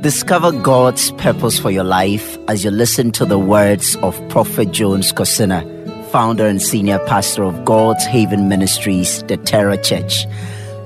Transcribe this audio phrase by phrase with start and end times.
[0.00, 5.12] Discover God's purpose for your life as you listen to the words of Prophet Jones
[5.12, 5.62] Kosina,
[6.10, 10.24] founder and senior pastor of God's Haven Ministries, the Terra Church.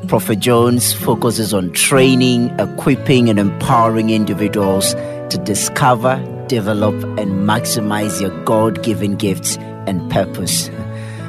[0.09, 6.17] Prophet Jones focuses on training, equipping, and empowering individuals to discover,
[6.49, 10.71] develop, and maximize your God given gifts and purpose.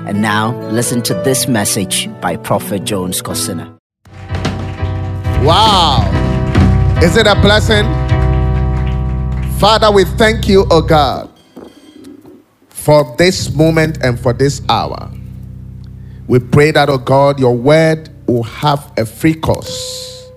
[0.07, 3.77] And now, listen to this message by Prophet Jones Kosina.
[5.45, 6.24] Wow.
[7.03, 7.85] Is it a blessing?
[9.59, 11.29] Father, we thank you, oh God,
[12.69, 15.11] for this moment and for this hour.
[16.27, 20.31] We pray that, oh God, your word will have a free course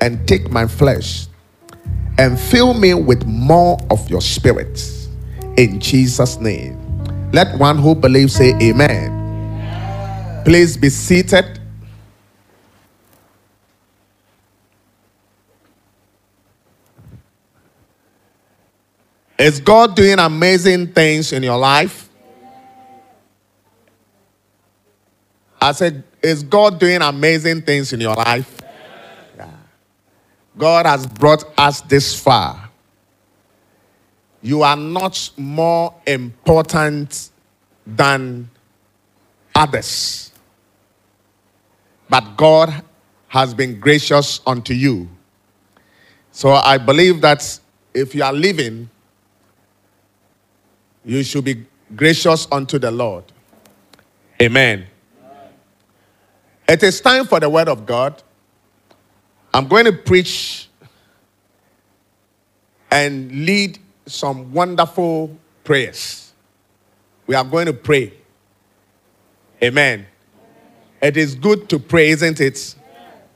[0.00, 1.26] and take my flesh
[2.18, 4.80] and fill me with more of your spirit.
[5.56, 6.76] In Jesus' name.
[7.32, 10.42] Let one who believes say amen.
[10.44, 11.57] Please be seated.
[19.38, 22.08] Is God doing amazing things in your life?
[25.60, 28.60] I said, Is God doing amazing things in your life?
[29.36, 29.50] Yeah.
[30.56, 32.68] God has brought us this far.
[34.42, 37.30] You are not more important
[37.86, 38.50] than
[39.54, 40.32] others.
[42.08, 42.82] But God
[43.28, 45.08] has been gracious unto you.
[46.32, 47.58] So I believe that
[47.94, 48.88] if you are living,
[51.08, 51.64] you should be
[51.96, 53.24] gracious unto the Lord.
[54.42, 54.86] Amen.
[56.68, 58.22] It is time for the word of God.
[59.54, 60.68] I'm going to preach
[62.90, 66.30] and lead some wonderful prayers.
[67.26, 68.12] We are going to pray.
[69.64, 70.06] Amen.
[71.00, 72.74] It is good to pray, isn't it?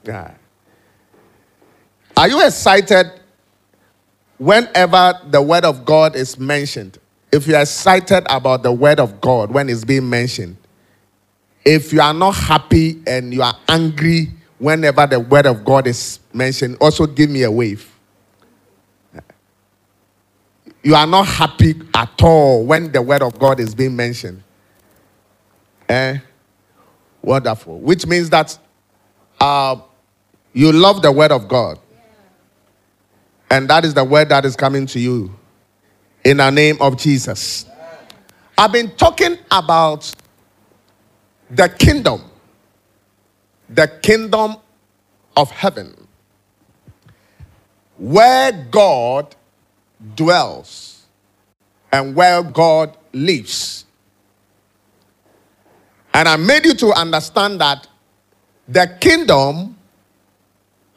[0.05, 0.35] Yeah.
[2.19, 3.07] Are you excited
[4.37, 6.99] whenever the word of God is mentioned?
[7.33, 10.59] If you are excited about the word of God when it's being mentioned,
[11.65, 14.29] if you are not happy and you are angry
[14.59, 17.89] whenever the word of God is mentioned, also give me a wave.
[20.83, 24.43] You are not happy at all when the word of God is being mentioned.
[25.89, 26.19] Eh?
[27.23, 27.79] Wonderful.
[27.79, 28.59] Which means that
[29.41, 29.77] uh,
[30.53, 31.79] you love the word of God.
[33.49, 35.35] And that is the word that is coming to you
[36.25, 37.67] in the name of Jesus.
[38.57, 40.11] I've been talking about
[41.51, 42.23] the kingdom,
[43.69, 44.57] the kingdom
[45.37, 45.95] of heaven,
[47.99, 49.35] where God
[50.15, 51.03] dwells
[51.93, 53.85] and where God lives.
[56.15, 57.89] And I made you to understand that
[58.69, 59.77] the kingdom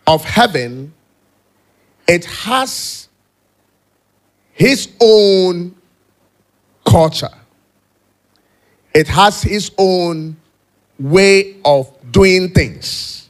[0.07, 0.94] of heaven
[2.07, 3.09] it has
[4.56, 5.76] his own
[6.86, 7.30] culture.
[8.94, 10.38] It has his own
[10.98, 13.30] way of doing things.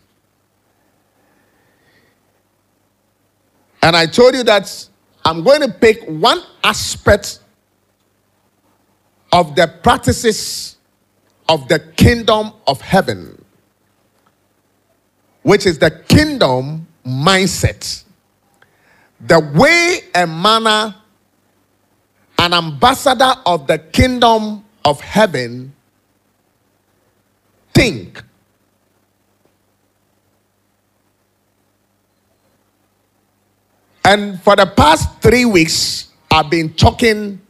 [3.82, 4.88] And I told you that
[5.26, 7.40] I'm going to pick one aspect
[9.32, 10.78] of the practices
[11.50, 13.44] of the kingdom of heaven,
[15.42, 18.04] which is the kingdom mindset.
[19.22, 20.96] The way and manner,
[22.46, 25.74] an ambassador of the kingdom of heaven
[27.74, 28.22] think.
[34.04, 37.42] And for the past three weeks, I've been talking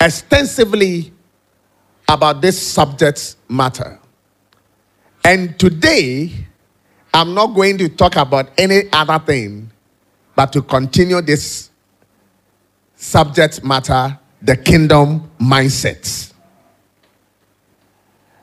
[0.00, 1.12] extensively
[2.08, 3.98] about this subject matter.
[5.24, 6.32] And today,
[7.12, 9.72] I'm not going to talk about any other thing
[10.36, 11.70] but to continue this
[12.96, 16.32] subject matter the kingdom mindset.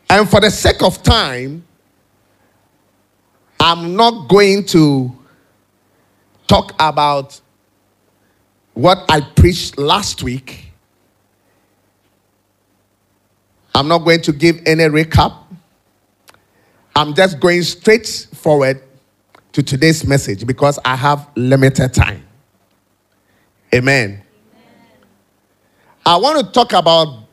[0.09, 1.65] And for the sake of time,
[3.59, 5.15] I'm not going to
[6.47, 7.39] talk about
[8.73, 10.71] what I preached last week.
[13.75, 15.35] I'm not going to give any recap.
[16.95, 18.83] I'm just going straight forward
[19.53, 22.23] to today's message because I have limited time.
[23.73, 24.22] Amen.
[26.05, 27.23] I want to talk about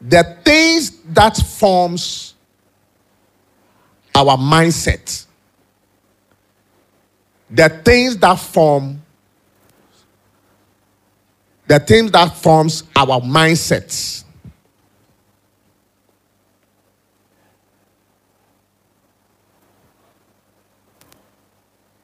[0.00, 2.34] the things that forms
[4.14, 5.26] our mindset.
[7.50, 9.02] The things that form
[11.66, 14.24] the things that forms our mindsets.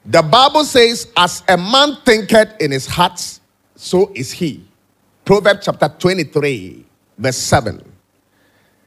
[0.04, 3.20] The Bible says, As a man thinketh in his heart,
[3.74, 4.65] so is he.
[5.26, 6.86] Proverbs chapter 23,
[7.18, 7.92] verse 7.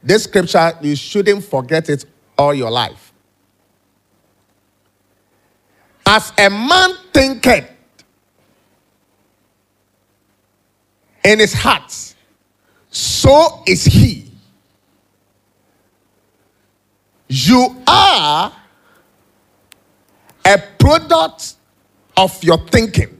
[0.02, 2.06] This scripture, you shouldn't forget it
[2.38, 3.12] all your life.
[6.06, 7.70] As a man thinketh
[11.22, 11.92] in his heart,
[12.88, 14.32] so is he.
[17.28, 18.50] You are
[20.46, 21.56] a product
[22.16, 23.19] of your thinking.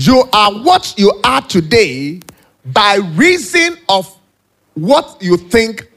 [0.00, 2.20] You are what you are today
[2.64, 4.10] by reason of
[4.72, 5.92] what you think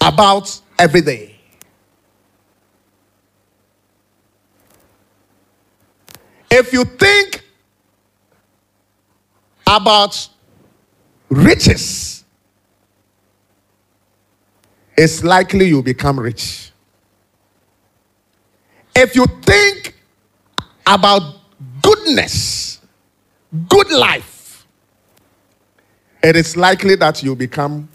[0.00, 1.36] about every day.
[6.50, 7.44] If you think
[9.66, 10.30] about
[11.28, 12.24] riches,
[14.96, 16.72] it's likely you become rich.
[18.94, 19.94] If you think
[20.86, 21.34] about
[21.82, 22.75] goodness,
[23.68, 24.66] good life,
[26.22, 27.88] it is likely that you become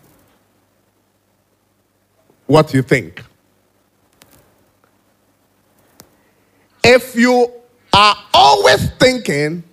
[2.48, 3.24] what you think.
[6.84, 7.52] If you
[7.94, 9.64] are always thinking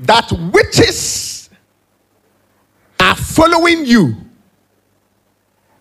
[0.00, 1.50] that witches
[2.98, 4.16] are following you,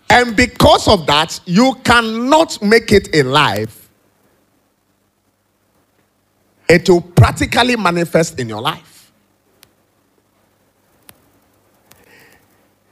[0.09, 3.80] and because of that, you cannot make it in life,
[6.71, 9.11] it will practically manifest in your life.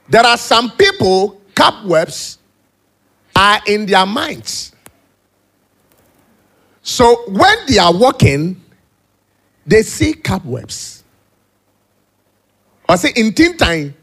[0.06, 2.38] There are some people, cobwebs
[3.34, 4.72] are in their minds.
[6.82, 8.62] So when they are walking,
[9.64, 11.02] they see cobwebs.
[12.86, 13.94] I say in teen time,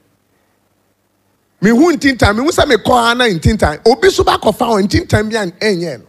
[1.62, 3.80] me who in teen time, me who say me call Hannah in teen time.
[3.86, 6.08] Obi so back of in teen time bi an enye eh, no.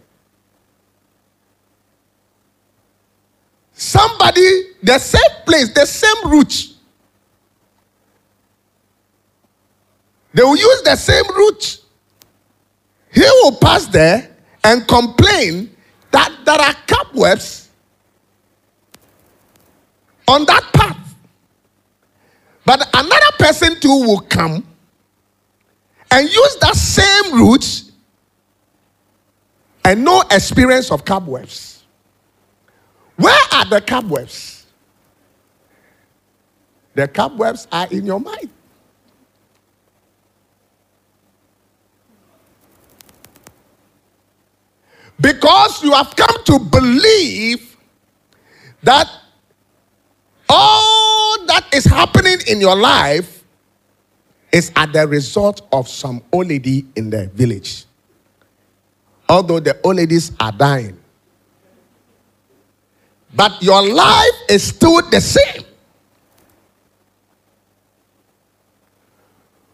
[3.79, 6.67] Somebody, the same place, the same route.
[10.33, 11.79] They will use the same route.
[13.13, 14.35] He will pass there
[14.65, 15.73] and complain
[16.11, 17.69] that there are cobwebs
[20.27, 21.15] on that path.
[22.65, 24.67] But another person too will come
[26.11, 27.83] and use that same route
[29.85, 31.78] and no experience of cobwebs.
[33.19, 34.65] Where are the cobwebs?
[36.95, 38.49] The cobwebs are in your mind.
[45.19, 47.75] Because you have come to believe
[48.83, 49.11] that
[50.47, 53.43] all that is happening in your life
[54.53, 57.83] is at the result of some old lady in the village.
[59.27, 60.97] Although the old ladies are dying.
[63.35, 65.63] But your life is still the same.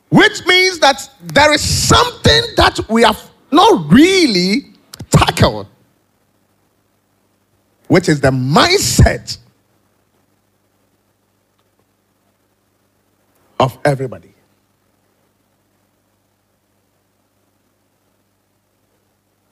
[0.09, 4.73] Which means that there is something that we have not really
[5.09, 5.67] tackled,
[7.87, 9.37] which is the mindset
[13.59, 14.33] of everybody.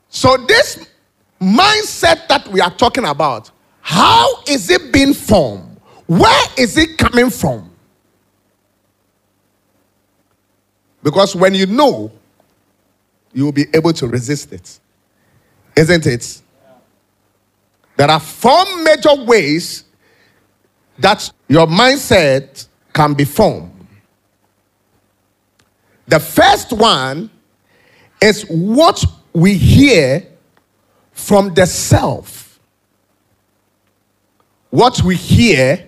[0.10, 0.88] So, this
[1.42, 3.52] mindset that we are talking about
[3.84, 5.78] how is it being formed?
[6.08, 7.70] Where is it coming from?
[11.04, 12.10] Because when you know,
[13.34, 14.80] you will be able to resist it.
[15.76, 16.42] Isn't it?
[17.98, 19.84] There are four major ways
[20.98, 23.86] that your mindset can be formed.
[26.08, 27.30] The first one
[28.22, 30.26] is what we hear
[31.12, 32.43] from the self
[34.74, 35.88] what we hear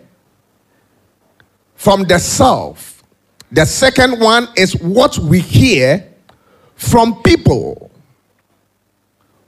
[1.74, 3.04] from the self.
[3.52, 6.08] The second one is what we hear
[6.76, 7.90] from people.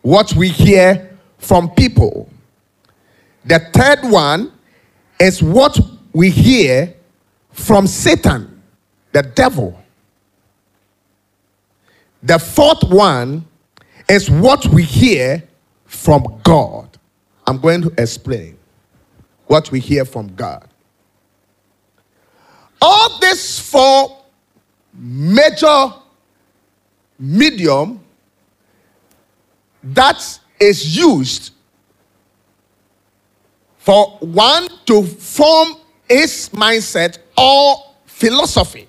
[0.02, 2.28] What we hear from people.
[3.46, 4.54] The third one
[5.20, 5.78] is what
[6.14, 6.96] we hear
[7.52, 8.64] from Satan,
[9.12, 9.80] the devil.
[12.24, 13.46] The fourth one
[14.10, 15.44] is what we hear
[15.86, 16.98] from God.
[17.46, 18.57] I'm going to explain
[19.48, 20.68] what we hear from God.
[22.82, 24.22] All these four
[24.94, 25.94] major
[27.20, 28.00] medium
[29.84, 31.54] that is used
[33.78, 35.76] for one to form
[36.10, 38.88] his mindset or philosophy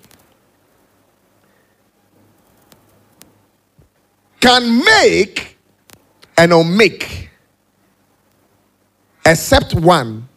[4.39, 5.57] can make
[6.37, 7.27] and omake,
[9.25, 10.28] except one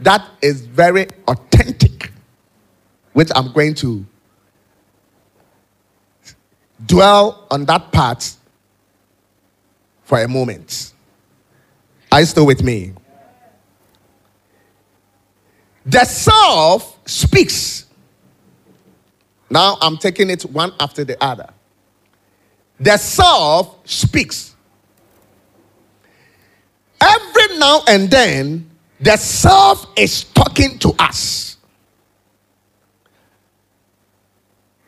[0.00, 2.12] that is very authentic,
[3.12, 4.04] which I'm going to
[6.86, 8.36] dwell on that part
[10.04, 10.92] for a moment.
[12.10, 12.92] Are you still with me?
[15.86, 17.86] The self speaks.
[19.48, 21.48] Now I'm taking it one after the other.
[22.78, 24.54] The self speaks.
[27.00, 28.69] Every now and then,
[29.00, 31.56] the self is talking to us.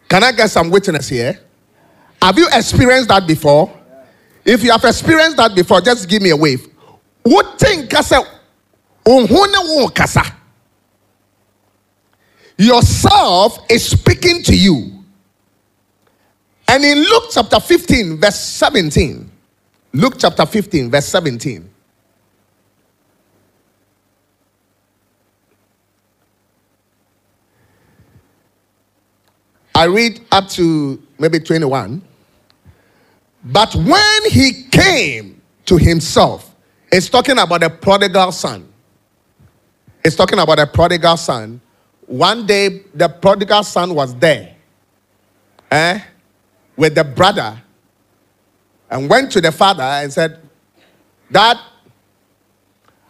[0.08, 1.40] Can I get some witness here?
[2.20, 3.72] Have you experienced that before?
[4.44, 6.68] If you have experienced that before, just give me a wave.
[7.22, 8.22] What thing kasa?
[12.58, 15.04] Yourself is speaking to you.
[16.68, 19.30] And in Luke chapter 15, verse 17,
[19.94, 21.71] Luke chapter 15, verse 17.
[29.82, 32.00] I read up to maybe 21.
[33.46, 36.54] But when he came to himself,
[36.92, 38.72] it's talking about the prodigal son.
[40.04, 41.60] It's talking about the prodigal son.
[42.06, 44.54] One day, the prodigal son was there
[45.72, 45.98] eh,
[46.76, 47.60] with the brother
[48.88, 50.38] and went to the father and said,
[51.28, 51.58] Dad,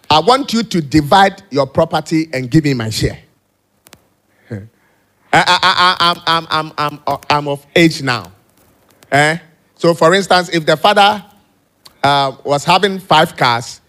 [0.09, 3.19] I want you to divide your property and give me my share.
[5.33, 8.33] I, I, I, I'm, I'm, I'm, I'm of age now.
[9.11, 9.39] Eh?
[9.77, 11.25] So, for instance, if the father
[12.03, 13.81] uh, was having five cars,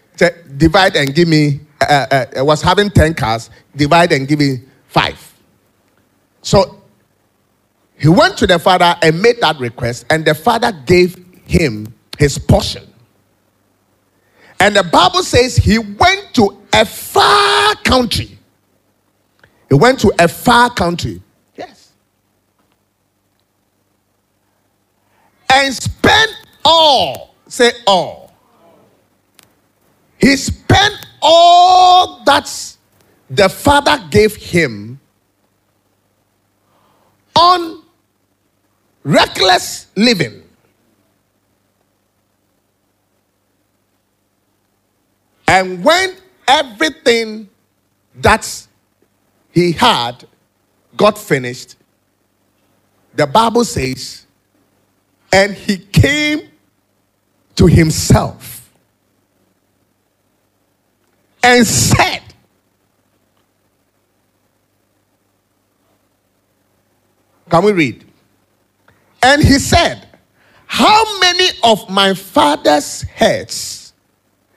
[0.56, 4.62] divide and give me, uh, uh, uh, was having 10 cars, divide and give me
[4.88, 5.18] five.
[6.42, 6.82] So,
[7.96, 12.38] he went to the father and made that request, and the father gave him his
[12.38, 12.86] portion.
[14.60, 18.38] And the Bible says he went to a far country.
[19.68, 21.22] He went to a far country.
[25.54, 27.34] And spent all.
[27.48, 28.32] Say all.
[30.18, 32.50] He spent all that
[33.30, 35.00] the father gave him
[37.36, 37.82] on
[39.04, 40.42] reckless living.
[45.46, 46.16] And when
[46.48, 47.48] everything
[48.16, 48.66] that
[49.52, 50.24] he had
[50.96, 51.76] got finished,
[53.14, 54.23] the Bible says
[55.34, 56.48] and he came
[57.56, 58.70] to himself
[61.42, 62.22] and said,
[67.50, 68.04] Can we read?
[69.24, 70.06] And he said,
[70.66, 73.92] How many of my father's heads,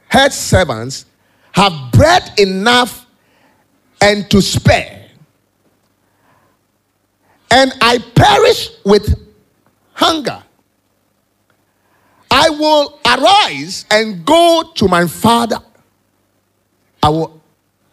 [0.10, 1.08] head servants,
[1.54, 3.08] have bread enough
[4.00, 5.10] and to spare?
[7.50, 9.20] And I perish with
[9.94, 10.44] hunger.
[12.58, 15.60] Will arise and go to my father.
[17.04, 17.42] I will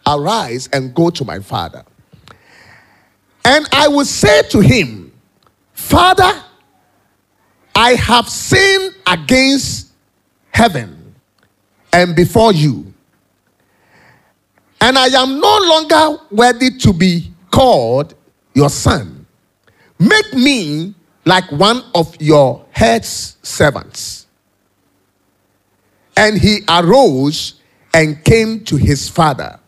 [0.07, 1.83] arise and go to my father.
[3.45, 5.11] And I will say to him,
[5.73, 6.41] Father,
[7.75, 9.91] I have sinned against
[10.51, 11.15] heaven
[11.93, 12.91] and before you.
[14.81, 18.15] And I am no longer worthy to be called
[18.53, 19.25] your son.
[19.99, 20.93] Make me
[21.25, 24.24] like one of your head's servants.
[26.17, 27.55] And he arose
[27.93, 29.59] and came to his father.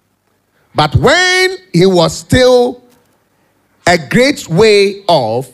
[0.74, 2.84] But when he was still
[3.88, 5.52] a great way off,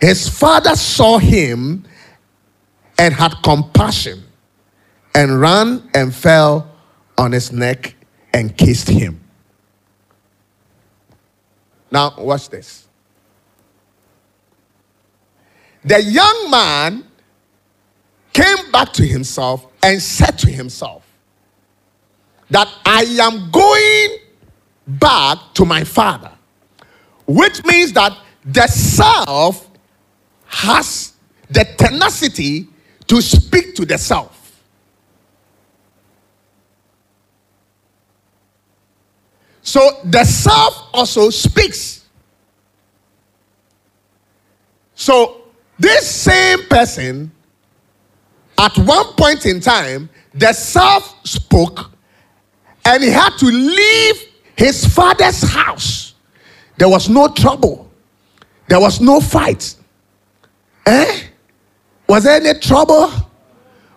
[0.00, 1.84] his father saw him
[2.98, 4.22] and had compassion
[5.14, 6.70] and ran and fell
[7.16, 7.94] on his neck
[8.32, 9.20] and kissed him.
[11.90, 12.86] Now, watch this.
[15.84, 17.04] The young man
[18.34, 21.06] came back to himself and said to himself
[22.50, 24.18] that I am going
[24.86, 26.32] back to my father,
[27.26, 28.12] which means that
[28.44, 29.70] the self
[30.46, 31.14] has
[31.48, 32.68] the tenacity
[33.06, 34.62] to speak to the self.
[39.62, 42.04] So the self also speaks.
[44.94, 45.42] So
[45.78, 47.32] this same person
[48.58, 51.90] at one point in time, the self spoke
[52.84, 54.16] and he had to leave
[54.56, 56.14] his father's house.
[56.76, 57.90] There was no trouble,
[58.68, 59.74] there was no fight.
[60.86, 61.22] Eh?
[62.08, 63.10] Was there any trouble?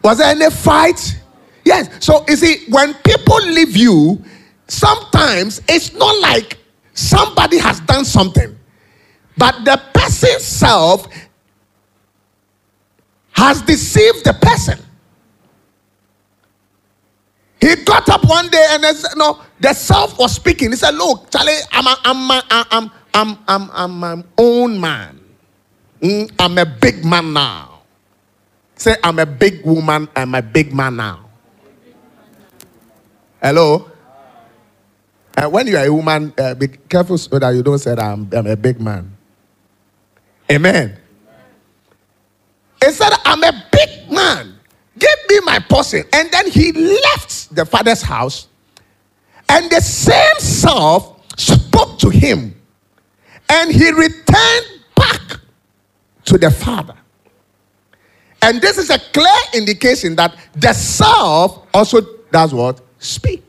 [0.04, 1.20] Was there any fight?
[1.66, 1.90] Yes.
[2.00, 4.24] So you see, when people leave you,
[4.68, 6.58] sometimes it's not like
[6.94, 8.58] somebody has done something,
[9.38, 11.08] but the person self
[13.38, 14.80] has deceived the person.
[17.62, 20.72] He got up one day and said, no, the self was speaking.
[20.72, 25.20] He said, look, Charlie, I'm, a, I'm, a, I'm, I'm, I'm, I'm my own man.
[26.02, 27.82] Mm, I'm a big man now.
[28.76, 30.08] Say, I'm a big woman.
[30.16, 31.30] I'm a big man now.
[33.42, 33.90] Hello?
[35.36, 38.04] Uh, when you are a woman, uh, be careful so that you don't say that
[38.04, 39.16] I'm, I'm a big man.
[40.52, 40.98] Amen.
[42.84, 44.60] He said, I'm a big man.
[44.98, 46.04] Give me my portion.
[46.14, 48.48] And then he left the father's house.
[49.50, 52.60] And the same self spoke to him.
[53.50, 55.40] And he returned back
[56.26, 56.96] to the father.
[58.42, 62.82] And this is a clear indication that the self also does what?
[63.00, 63.44] Speak.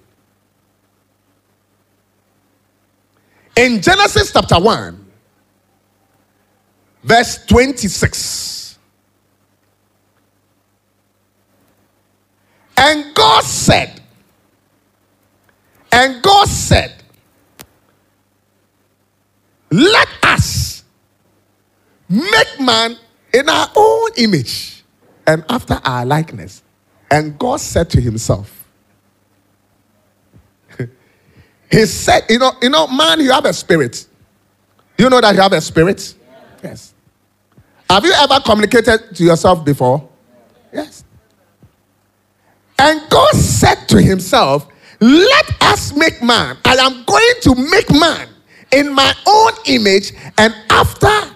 [3.56, 5.06] In Genesis chapter 1,
[7.02, 8.57] verse 26.
[12.78, 14.00] And God said,
[15.90, 16.94] and God said,
[19.70, 20.84] Let us
[22.08, 22.96] make man
[23.34, 24.84] in our own image
[25.26, 26.62] and after our likeness.
[27.10, 28.68] And God said to himself,
[31.70, 34.06] He said, you know, you know, man, you have a spirit.
[34.96, 36.14] Do you know that you have a spirit?
[36.62, 36.94] Yes.
[37.90, 40.08] Have you ever communicated to yourself before?
[40.72, 41.04] Yes.
[42.78, 44.68] And God said to himself,
[45.00, 46.56] Let us make man.
[46.64, 48.28] I am going to make man
[48.72, 51.34] in my own image and after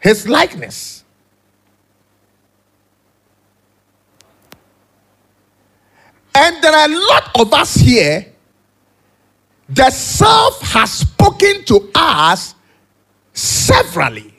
[0.00, 1.04] his likeness.
[6.34, 8.26] And there are a lot of us here.
[9.68, 12.54] The self has spoken to us
[13.32, 14.34] severally,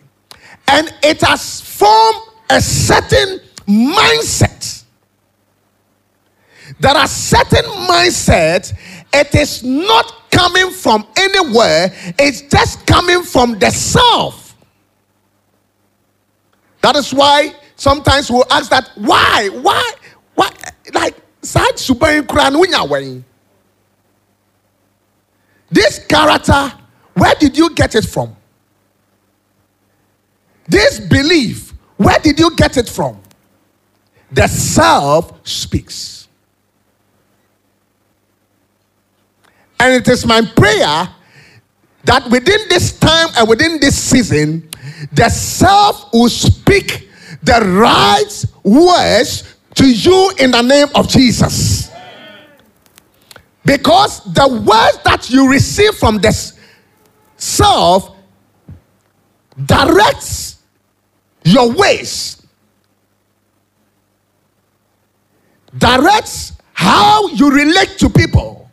[0.67, 4.83] and it has formed a certain mindset.
[6.79, 8.73] There are certain mindsets,
[9.13, 14.55] it is not coming from anywhere, it's just coming from the self.
[16.81, 19.49] That is why sometimes we'll ask that why?
[19.61, 19.91] Why?
[20.35, 20.49] Why?
[20.93, 23.23] Like no nya
[25.69, 26.73] This character,
[27.13, 28.35] where did you get it from?
[30.67, 33.22] This belief, where did you get it from?
[34.33, 36.27] The self speaks.
[39.79, 41.09] And it is my prayer
[42.05, 44.69] that within this time and within this season,
[45.11, 47.09] the self will speak
[47.43, 51.91] the right words to you in the name of Jesus.
[53.65, 56.31] Because the words that you receive from the
[57.37, 58.15] self
[59.65, 60.57] directs
[61.43, 62.42] your ways,
[65.77, 68.69] directs how you relate to people.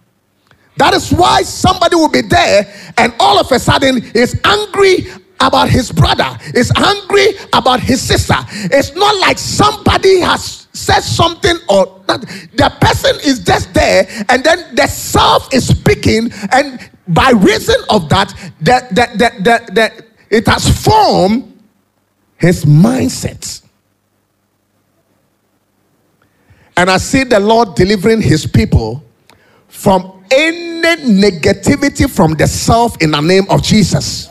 [0.77, 5.07] That is why somebody will be there and all of a sudden is angry
[5.41, 8.37] about his brother, is angry about his sister.
[8.73, 12.21] It's not like somebody has said something or that
[12.55, 18.09] the person is just there and then the self is speaking and by reason of
[18.09, 18.29] that
[18.61, 21.61] the, the, the, the, it has formed
[22.37, 23.60] his mindset
[26.81, 29.05] and i see the lord delivering his people
[29.69, 34.31] from any negativity from the self in the name of jesus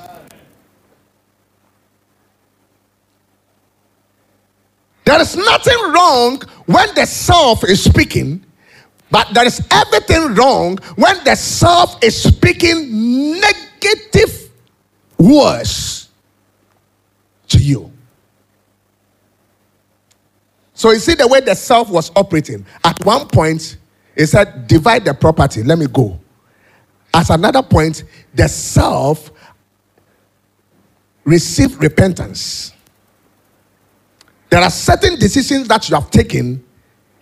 [5.10, 8.46] There is nothing wrong when the self is speaking,
[9.10, 14.52] but there is everything wrong when the self is speaking negative
[15.18, 16.10] words
[17.48, 17.92] to you.
[20.80, 22.66] So you see the way the self was operating.
[22.86, 23.76] At one point,
[24.16, 26.18] it said, divide the property, let me go.
[27.14, 29.30] At another point, the self
[31.26, 32.72] received repentance.
[34.50, 36.64] There are certain decisions that you have taken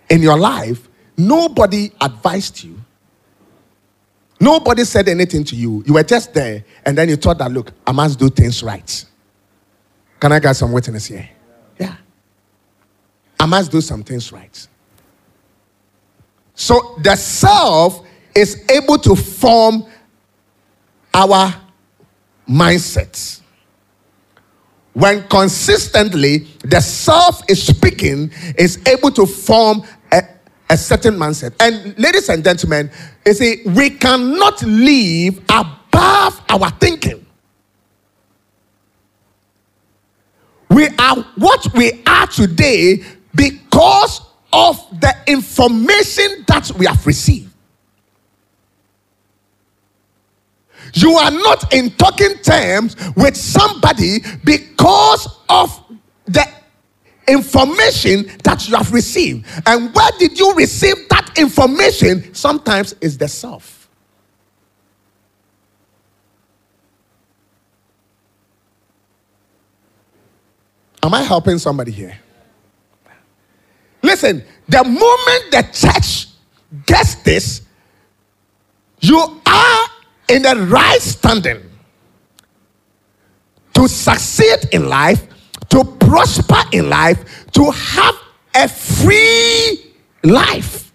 [0.08, 2.80] in your life, nobody advised you.
[4.38, 5.82] Nobody said anything to you.
[5.84, 9.04] You were just there, and then you thought that, look, I must do things right.
[10.20, 11.28] Can I get some witness here?
[13.40, 14.66] I must do some things right.
[16.54, 19.84] So the self is able to form
[21.14, 21.54] our
[22.48, 23.42] mindsets.
[24.98, 30.22] when consistently the self is speaking, is able to form a,
[30.70, 31.54] a certain mindset.
[31.60, 32.90] And ladies and gentlemen,
[33.24, 37.24] you see, we cannot live above our thinking.
[40.70, 47.52] We are what we are today because of the information that we have received.
[50.94, 55.84] You are not in talking terms with somebody because of
[56.24, 56.46] the
[57.28, 59.46] information that you have received.
[59.66, 62.34] And where did you receive that information?
[62.34, 63.88] Sometimes it's the self.
[71.02, 72.18] Am I helping somebody here?
[74.02, 76.28] Listen, the moment the church
[76.86, 77.62] gets this,
[79.00, 79.88] you are
[80.28, 81.62] in the right standing
[83.74, 85.26] to succeed in life,
[85.70, 88.14] to prosper in life, to have
[88.54, 90.92] a free life.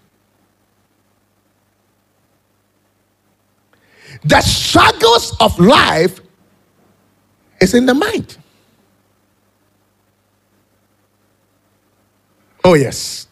[4.24, 6.20] The struggles of life
[7.60, 8.38] is in the mind.
[12.64, 13.28] Oh, yes.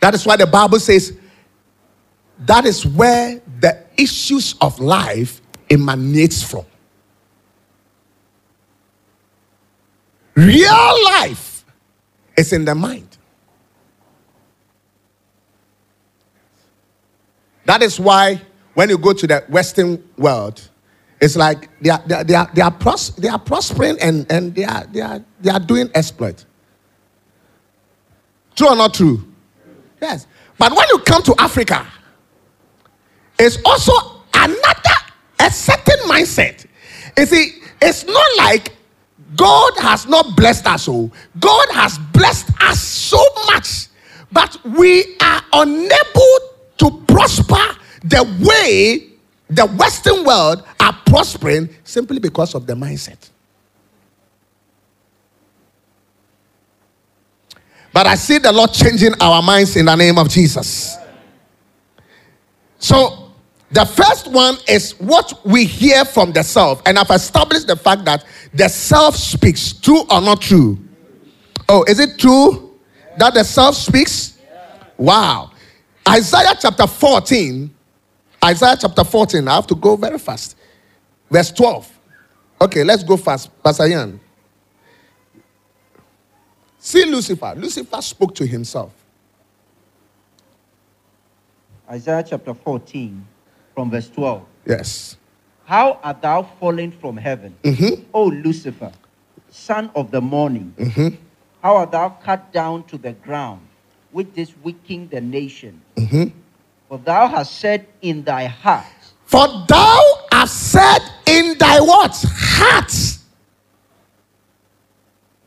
[0.00, 1.16] That is why the Bible says
[2.40, 6.64] that is where the issues of life emanates from.
[10.36, 11.64] Real life
[12.36, 13.16] is in the mind.
[17.64, 18.40] That is why
[18.74, 20.68] when you go to the Western world,
[21.20, 24.30] it's like they are, they are, they are, they are, pros- they are prospering and,
[24.30, 26.44] and they, are, they, are, they are doing exploit.
[28.58, 29.24] True or not true?
[30.02, 30.26] Yes.
[30.58, 31.86] But when you come to Africa,
[33.38, 33.92] it's also
[34.34, 34.96] another,
[35.38, 36.66] a certain mindset.
[37.16, 38.74] You see, it's not like
[39.36, 41.12] God has not blessed us all.
[41.38, 43.86] God has blessed us so much,
[44.32, 46.38] but we are unable
[46.78, 49.08] to prosper the way
[49.50, 53.27] the Western world are prospering simply because of the mindset.
[57.98, 60.98] But I see the Lord changing our minds in the name of Jesus.
[62.78, 63.32] So,
[63.72, 66.80] the first one is what we hear from the self.
[66.86, 69.72] And I've established the fact that the self speaks.
[69.72, 70.78] True or not true?
[71.68, 72.78] Oh, is it true
[73.18, 74.38] that the self speaks?
[74.96, 75.50] Wow.
[76.08, 77.68] Isaiah chapter 14.
[78.44, 79.48] Isaiah chapter 14.
[79.48, 80.56] I have to go very fast.
[81.28, 81.98] Verse 12.
[82.60, 83.50] Okay, let's go fast.
[83.60, 84.20] Pastor Ian.
[86.88, 87.52] See Lucifer.
[87.54, 88.94] Lucifer spoke to himself.
[91.90, 93.26] Isaiah chapter 14,
[93.74, 94.42] from verse 12.
[94.64, 95.18] Yes.
[95.66, 98.04] How art thou fallen from heaven, Mm-hmm.
[98.14, 98.90] O Lucifer,
[99.50, 100.72] son of the morning?
[100.78, 101.08] Mm-hmm.
[101.62, 103.60] How art thou cut down to the ground,
[104.10, 105.82] with this wicking the nation?
[105.96, 106.28] Mm-hmm.
[106.88, 108.86] For thou hast said in thy heart,
[109.26, 112.16] For thou hast said in thy what?
[112.26, 113.17] Heart.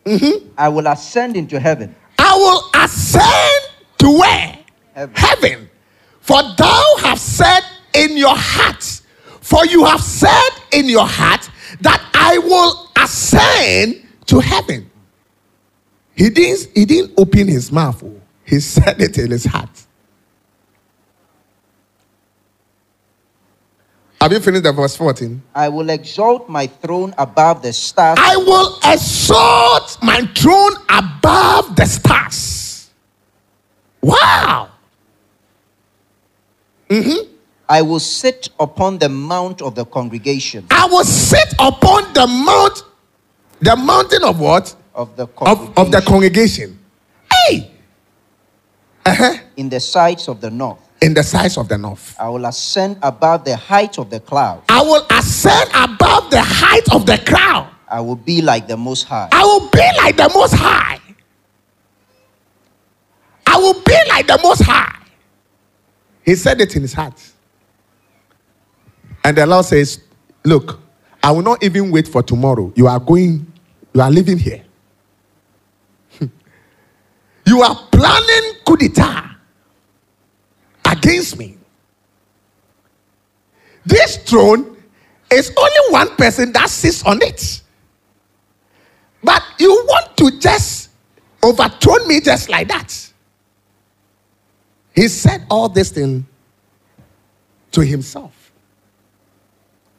[0.06, 0.50] Mm-hmm.
[0.58, 1.96] I will ascend into heaven.
[2.18, 4.58] I will ascend to where?
[4.94, 5.16] Heaven.
[5.16, 5.70] Heaven.
[6.20, 7.62] For thou hast said
[7.94, 8.84] in your heart,
[9.42, 11.50] for you have said in your heart
[11.82, 14.90] that I will ascend to heaven.
[16.16, 18.20] He didn't, he didn't open his mouth, oh.
[18.46, 19.70] he said it in his heart.
[24.22, 25.42] Have you finished the verse 14?
[25.56, 28.20] I will exalt my throne above the stars.
[28.22, 32.92] I will exalt my throne above the stars.
[34.00, 34.70] Wow.
[37.68, 40.68] I will sit upon the mount of the congregation.
[40.70, 42.84] I will sit upon the mount,
[43.60, 44.76] the mountain of what?
[44.94, 46.80] Of the Of, congregation of the congregation.
[47.32, 47.72] Hey!
[49.04, 49.38] Uh-huh.
[49.58, 50.78] in the sides of the north.
[51.02, 52.16] In the size of the north.
[52.20, 54.64] I will ascend above the height of the cloud.
[54.70, 57.68] I will ascend above the height of the crowd.
[57.88, 59.30] I will be like the Most High.
[59.32, 61.00] I will be like the most high.
[63.46, 64.96] I will be like the most high.
[66.24, 67.20] He said it in his heart.
[69.26, 70.00] And the Lord says,
[70.46, 70.80] Look,
[71.22, 72.72] I will not even wait for tomorrow.
[72.76, 73.52] You are going,
[73.94, 74.64] you are living here.
[77.46, 79.31] you are planning coup d'etat
[81.02, 81.58] against me.
[83.86, 84.78] This throne
[85.32, 87.62] is only one person that sits on it.
[89.24, 90.90] But you want to just
[91.44, 93.14] overthrow me just like that.
[94.94, 96.28] He said all this thing
[97.72, 98.52] to himself.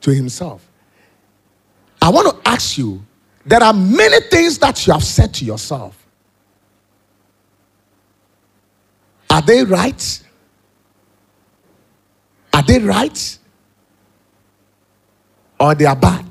[0.03, 0.69] To himself.
[2.01, 3.03] I want to ask you
[3.45, 5.99] there are many things that you have said to yourself.
[9.31, 10.23] Are they right?
[12.63, 13.39] Are they right?
[15.59, 16.25] Or they are bad?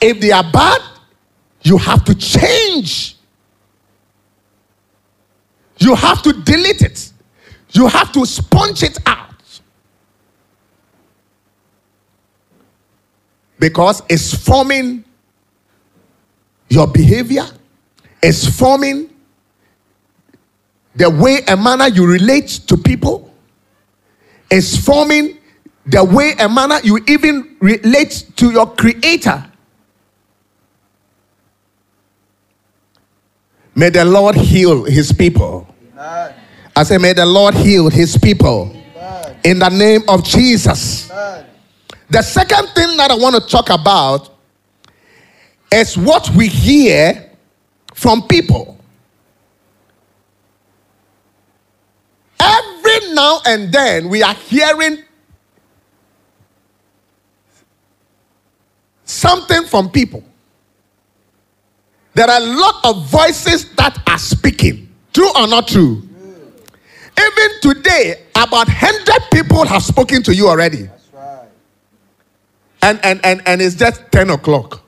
[0.00, 0.80] If they are bad,
[1.62, 3.16] you have to change.
[5.76, 7.12] You have to delete it.
[7.72, 9.34] You have to sponge it out.
[13.58, 15.04] Because it's forming
[16.70, 17.46] your behavior,
[18.22, 19.10] it's forming
[20.98, 23.32] the way and manner you relate to people,
[24.50, 25.38] is forming
[25.86, 29.44] the way and manner you even relate to your creator.
[33.76, 35.72] May the Lord heal his people.
[35.96, 38.74] I say, May the Lord heal his people.
[39.44, 41.06] In the name of Jesus.
[42.10, 44.36] The second thing that I want to talk about
[45.72, 47.30] is what we hear
[47.94, 48.77] from people.
[52.48, 55.04] Every now and then we are hearing
[59.04, 60.24] something from people.
[62.14, 64.88] There are a lot of voices that are speaking.
[65.12, 66.02] True or not true?
[67.18, 70.88] Even today, about 100 people have spoken to you already.
[72.80, 74.82] And, and, and, and it's just 10 o'clock.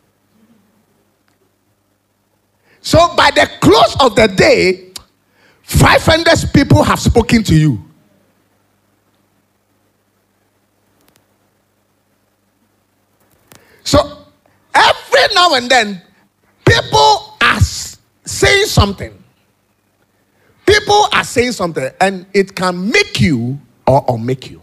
[2.80, 4.89] So by the close of the day,
[5.70, 7.83] 500 people have spoken to you.
[13.85, 14.24] So
[14.74, 16.02] every now and then,
[16.64, 19.16] people are saying something.
[20.66, 24.61] People are saying something, and it can make you or unmake you.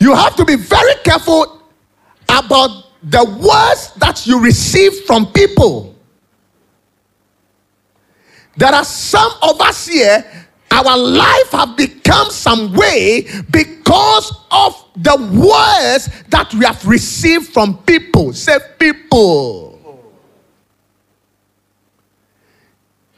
[0.00, 1.62] You have to be very careful
[2.28, 5.95] about the words that you receive from people.
[8.56, 10.24] There are some of us here,
[10.70, 17.78] our life have become some way because of the words that we have received from
[17.78, 18.32] people.
[18.32, 19.66] Say, people.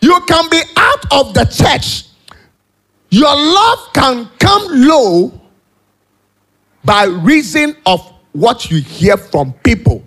[0.00, 2.04] You can be out of the church.
[3.10, 5.40] Your love can come low
[6.84, 8.00] by reason of
[8.32, 10.02] what you hear from people.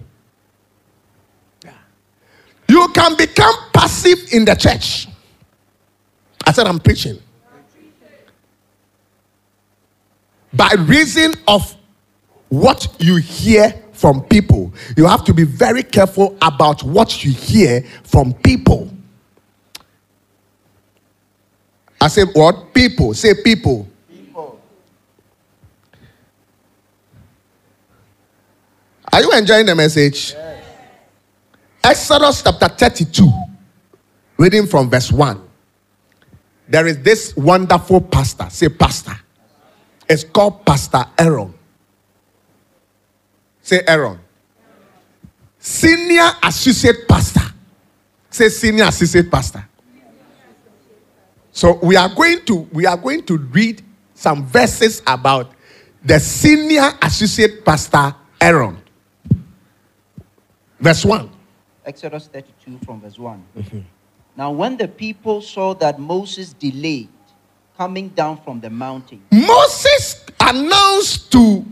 [2.68, 5.08] You can become passive in the church.
[6.46, 7.20] I said, I'm preaching.
[10.54, 11.76] By reason of
[12.50, 17.84] what you hear from people, you have to be very careful about what you hear
[18.04, 18.90] from people.
[22.00, 22.74] I say, what?
[22.74, 23.14] People.
[23.14, 23.88] Say, people.
[29.14, 30.32] Are you enjoying the message?
[30.32, 30.66] Yes.
[31.84, 33.30] Exodus chapter 32,
[34.38, 35.51] reading from verse 1.
[36.72, 38.48] There is this wonderful pastor.
[38.50, 39.20] Say, pastor.
[40.08, 41.54] It's called Pastor Aaron.
[43.62, 44.18] Say, Aaron.
[45.60, 47.42] Senior associate pastor.
[48.30, 49.68] Say, senior associate pastor.
[51.52, 55.52] So we are going to we are going to read some verses about
[56.06, 58.82] the senior associate pastor Aaron.
[60.80, 61.30] Verse 1.
[61.86, 63.80] Exodus 32 from verse one mm-hmm.
[64.36, 67.10] Now, when the people saw that Moses delayed
[67.78, 71.66] coming down from the mountain, Moses announced to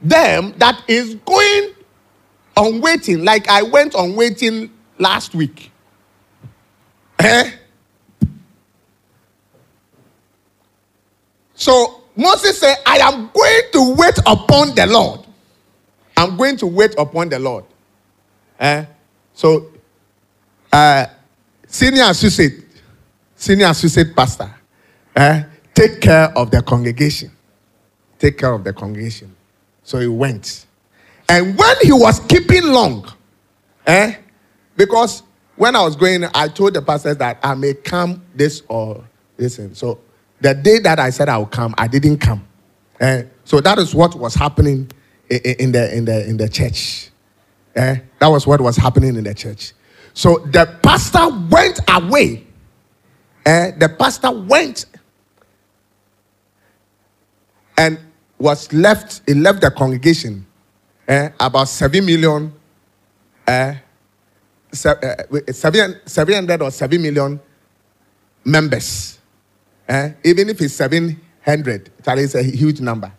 [0.00, 1.74] them that is going
[2.56, 5.72] on waiting, like I went on waiting last week.
[7.18, 7.50] Eh?
[11.54, 15.20] So Moses said, I am going to wait upon the Lord.
[16.16, 17.64] I'm going to wait upon the Lord.
[18.60, 18.84] Eh?
[19.32, 19.72] So,
[20.72, 21.06] uh,
[21.74, 22.64] senior associate,
[23.34, 24.54] senior associate pastor,
[25.16, 25.42] eh?
[25.74, 27.32] take care of the congregation.
[28.16, 29.34] Take care of the congregation.
[29.82, 30.66] So he went.
[31.28, 33.10] And when he was keeping long,
[33.88, 34.14] eh?
[34.76, 35.24] Because
[35.56, 39.04] when I was going, I told the pastors that I may come this or
[39.36, 39.58] this.
[39.58, 39.98] And so
[40.40, 42.46] the day that I said I would come, I didn't come.
[43.00, 43.24] Eh?
[43.44, 44.92] So that is what was happening
[45.28, 47.10] in, in the, in, the, in the church.
[47.74, 47.96] Eh?
[48.20, 49.72] That was what was happening in the church.
[50.14, 52.46] So the pastor went away.
[53.44, 53.72] Eh?
[53.72, 54.86] The pastor went
[57.76, 57.98] and
[58.38, 60.46] was left, he left the congregation
[61.08, 61.30] eh?
[61.40, 62.52] about 7 million,
[63.46, 63.74] eh?
[64.72, 67.40] eh 7, 700 or 7 million
[68.44, 69.18] members.
[69.88, 70.12] Eh?
[70.24, 73.12] Even if it's 700, that is a huge number.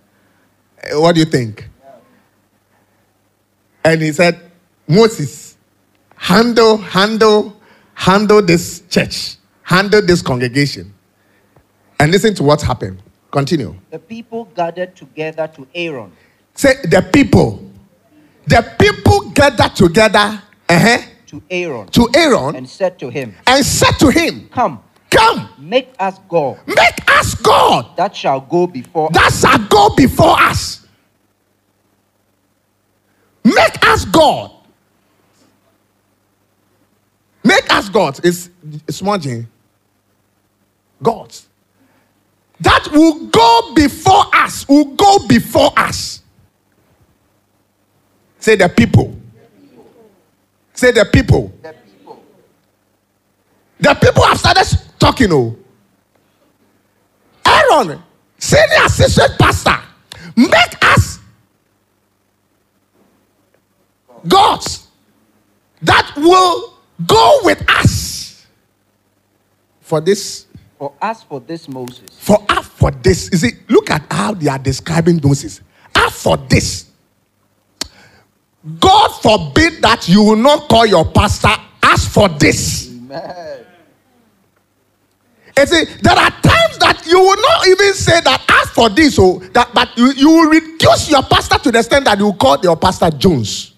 [0.82, 1.70] Eh, what do you think?
[3.84, 4.40] And he said,
[4.88, 5.55] Moses,
[6.15, 7.60] handle, handle,
[7.93, 10.93] handle this church, handle this congregation.
[11.99, 13.01] And listen to what happened.
[13.32, 13.75] Continue.
[13.91, 16.12] The people gathered together to Aaron.
[16.54, 17.71] Say, the people.
[18.47, 20.97] The people gathered together uh-huh,
[21.28, 21.88] To Aaron.
[21.88, 26.60] to Aaron And said to him, and said to him, Come, Come, make us God
[26.67, 30.86] make us God that shall go before that shall go before us.
[33.43, 34.51] Make us God.
[37.46, 38.20] Make us gods.
[38.24, 38.50] It's,
[38.88, 39.48] it's smudging.
[41.02, 41.48] Gods.
[42.60, 44.68] That will go before us.
[44.68, 46.24] Will go before us.
[48.40, 49.16] Say the people.
[50.74, 51.54] Say the people.
[51.62, 52.24] the people.
[53.80, 54.66] The people have started
[54.98, 55.32] talking.
[55.32, 55.56] Oh,
[57.46, 58.02] Aaron,
[58.40, 59.78] senior assistant pastor,
[60.36, 61.20] make us
[64.28, 64.88] gods
[65.84, 66.75] that will
[67.06, 68.46] go with us
[69.82, 70.46] for this.
[70.78, 73.30] For us, for this Moses, For us, for this.
[73.32, 75.62] You see, look at how they are describing Moses.
[75.96, 76.90] Us for this.
[78.80, 82.90] God forbid that you will not call your pastor as for this.
[82.90, 83.66] Amen.
[85.58, 89.18] You see, there are times that you will not even say that as for this,
[89.20, 92.34] oh, that but you, you will reduce your pastor to the extent that you will
[92.34, 93.75] call your pastor Jones.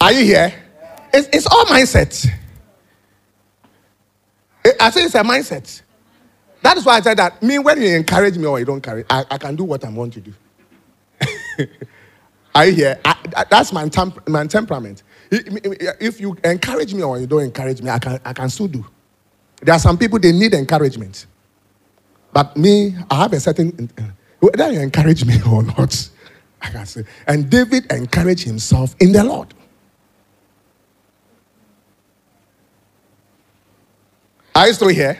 [0.00, 0.54] Are you here?
[1.12, 2.28] It's, it's all mindset.
[4.66, 5.82] I- I say it's a mindset.
[6.62, 7.42] That is why I said that.
[7.42, 9.90] Me, when you encourage me or you don't encourage, I, I can do what I
[9.90, 10.34] want to do.
[12.54, 13.00] Are you here?
[13.04, 13.16] I,
[13.50, 15.02] that's my, temp, my temperament.
[15.30, 18.84] If you encourage me or you don't encourage me, I can, I can still do.
[19.62, 21.26] There are some people, they need encouragement.
[22.32, 23.90] But me, I have a certain,
[24.40, 26.10] whether you encourage me or not,
[26.62, 27.04] I can say.
[27.26, 29.54] And David encouraged himself in the Lord.
[34.54, 35.18] Are you still here?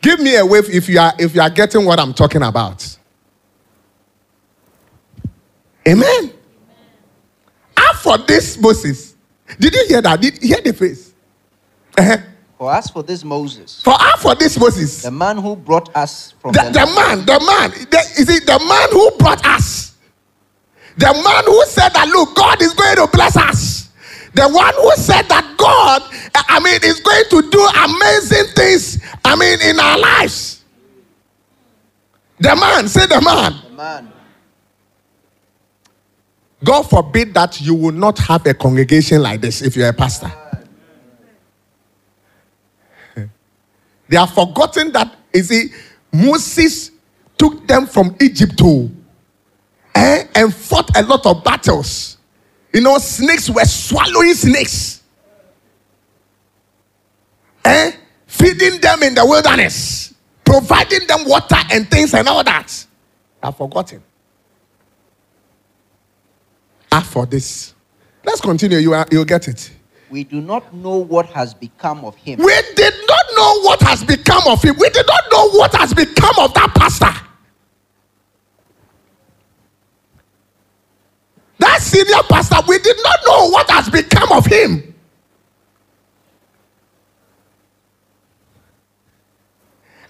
[0.00, 2.96] Give me a wave if you are if you are getting what I'm talking about.
[5.86, 6.32] Amen.
[7.76, 9.16] As for this Moses,
[9.58, 10.20] did you hear that?
[10.20, 11.14] Did you hear the phrase?
[11.96, 12.18] Uh-huh.
[12.58, 16.34] For us, for this Moses, For as for this Moses, the man who brought us
[16.40, 19.94] from the, the, the man, the man, the, is it the man who brought us?
[20.96, 23.77] The man who said that, look, God is going to bless us.
[24.34, 26.02] The one who said that God,
[26.34, 30.64] I mean, is going to do amazing things, I mean, in our lives.
[32.38, 33.54] The man, say the man.
[33.70, 34.12] the man.
[36.62, 40.30] God forbid that you will not have a congregation like this if you're a pastor.
[44.08, 45.70] They have forgotten that, you see,
[46.12, 46.90] Moses
[47.36, 48.90] took them from Egypt too,
[49.94, 52.17] eh, and fought a lot of battles.
[52.72, 55.02] You know, snakes were swallowing snakes,
[57.64, 57.92] eh,
[58.26, 62.86] feeding them in the wilderness, providing them water and things and all that.
[63.42, 64.02] I've forgotten.
[66.92, 67.74] Ah, for this.
[68.24, 68.78] Let's continue.
[68.78, 69.70] You are, you'll get it.
[70.10, 72.38] We do not know what has become of him.
[72.38, 74.76] We did not know what has become of him.
[74.78, 77.27] We did not know what has become of that pastor.
[81.78, 84.94] That senior pastor, we did not know what has become of him.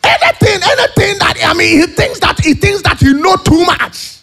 [0.03, 4.21] Anything, anything that I mean, he thinks that he thinks that he know too much.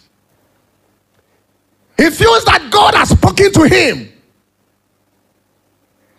[1.96, 4.12] He feels that God has spoken to him.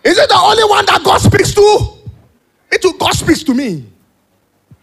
[0.05, 1.89] Is it the only one that God speaks to?
[2.71, 3.85] It will God speaks to me.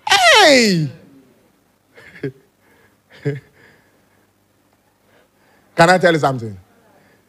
[0.07, 0.90] Hey!
[5.76, 6.56] Can I tell you something?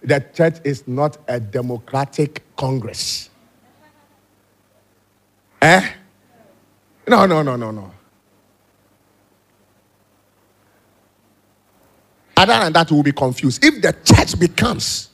[0.04, 3.30] The church is not a democratic congress.
[5.62, 5.90] Eh?
[7.08, 7.92] No, no, no, no, no.
[12.38, 13.64] Other than that, we will be confused.
[13.64, 15.10] If the church becomes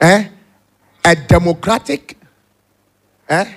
[0.00, 0.28] eh,
[1.04, 2.16] a democratic
[3.28, 3.54] eh,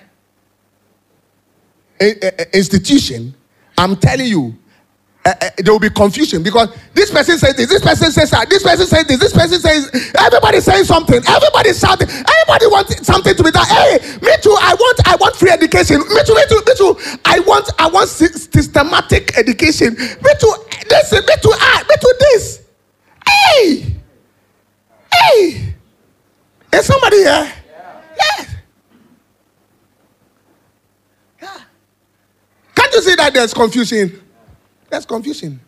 [2.01, 3.33] i- i- institution,
[3.77, 4.57] I'm telling you,
[5.27, 8.63] uh, there will be confusion because this person says this, this person says that, this
[8.63, 13.43] person says this, this person says, everybody saying something, everybody shouting, everybody wants something to
[13.43, 13.65] be done.
[13.67, 14.55] Hey, me too.
[14.59, 15.99] I want, I want free education.
[15.99, 16.97] Me too, me too, me too.
[17.25, 19.93] I want, I want systematic education.
[19.95, 20.53] Me too.
[20.87, 21.51] This, me too.
[21.53, 22.13] I, me too.
[22.19, 22.61] This.
[23.27, 23.95] Hey,
[25.11, 25.73] hey.
[26.73, 27.53] Is somebody here?
[28.17, 28.55] Yes.
[31.41, 31.61] Yeah.
[32.75, 34.21] Can't you see that there's confusion?
[34.89, 35.59] There's confusion.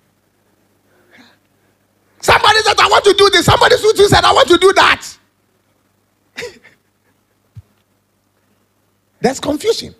[2.22, 3.45] Somebody said, I want to do this.
[3.45, 5.07] Somebody said, I want to do that.
[9.22, 9.95] That's confusion.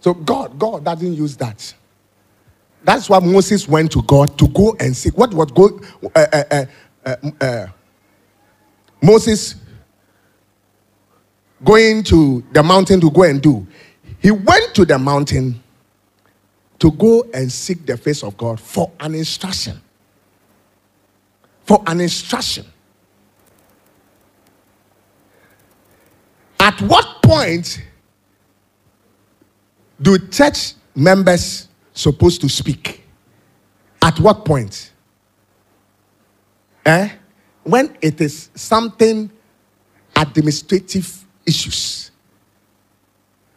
[0.00, 1.74] So God, God doesn't use that.
[2.84, 5.18] That's why Moses went to God to go and seek.
[5.18, 5.80] What was go?
[6.14, 6.64] Uh, uh,
[7.04, 7.66] uh, uh,
[9.02, 9.56] Moses
[11.64, 13.66] going to the mountain to go and do.
[14.20, 15.60] He went to the mountain
[16.78, 19.80] to go and seek the face of God for an instruction.
[21.64, 22.66] For an instruction.
[26.60, 27.82] At what point
[30.00, 33.02] do church members supposed to speak?
[34.02, 34.92] At what point?
[36.84, 37.08] Eh?
[37.64, 39.30] When it is something
[40.14, 42.10] administrative issues,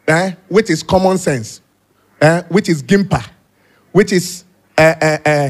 [0.08, 0.32] eh?
[0.48, 1.62] which is common sense,
[2.22, 2.44] eh?
[2.50, 3.26] which is Gimpa,
[3.92, 4.44] which is
[4.78, 5.50] uh, uh, uh,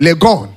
[0.00, 0.54] Legon,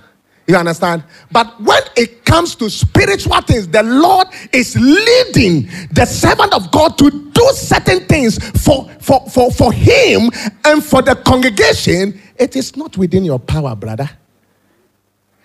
[0.48, 1.04] you understand?
[1.32, 6.98] But when it comes to spiritual things, the Lord is leading the servant of God
[7.00, 10.30] to do certain things for, for, for, for him
[10.66, 12.20] and for the congregation.
[12.38, 14.10] It is not within your power, brother.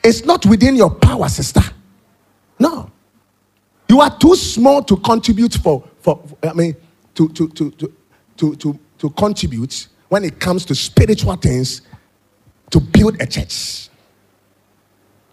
[0.05, 1.63] It's not within your power, sister.
[2.59, 2.91] No.
[3.89, 6.77] You are too small to contribute for, for I mean,
[7.15, 7.93] to, to, to, to,
[8.37, 11.83] to, to, to contribute when it comes to spiritual things
[12.71, 13.89] to build a church.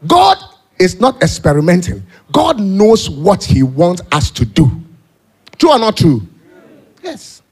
[0.07, 0.38] God
[0.80, 2.03] is not experimenting.
[2.32, 4.72] God knows what He wants us to do.
[5.59, 6.28] True or not true?
[7.03, 7.43] Yes.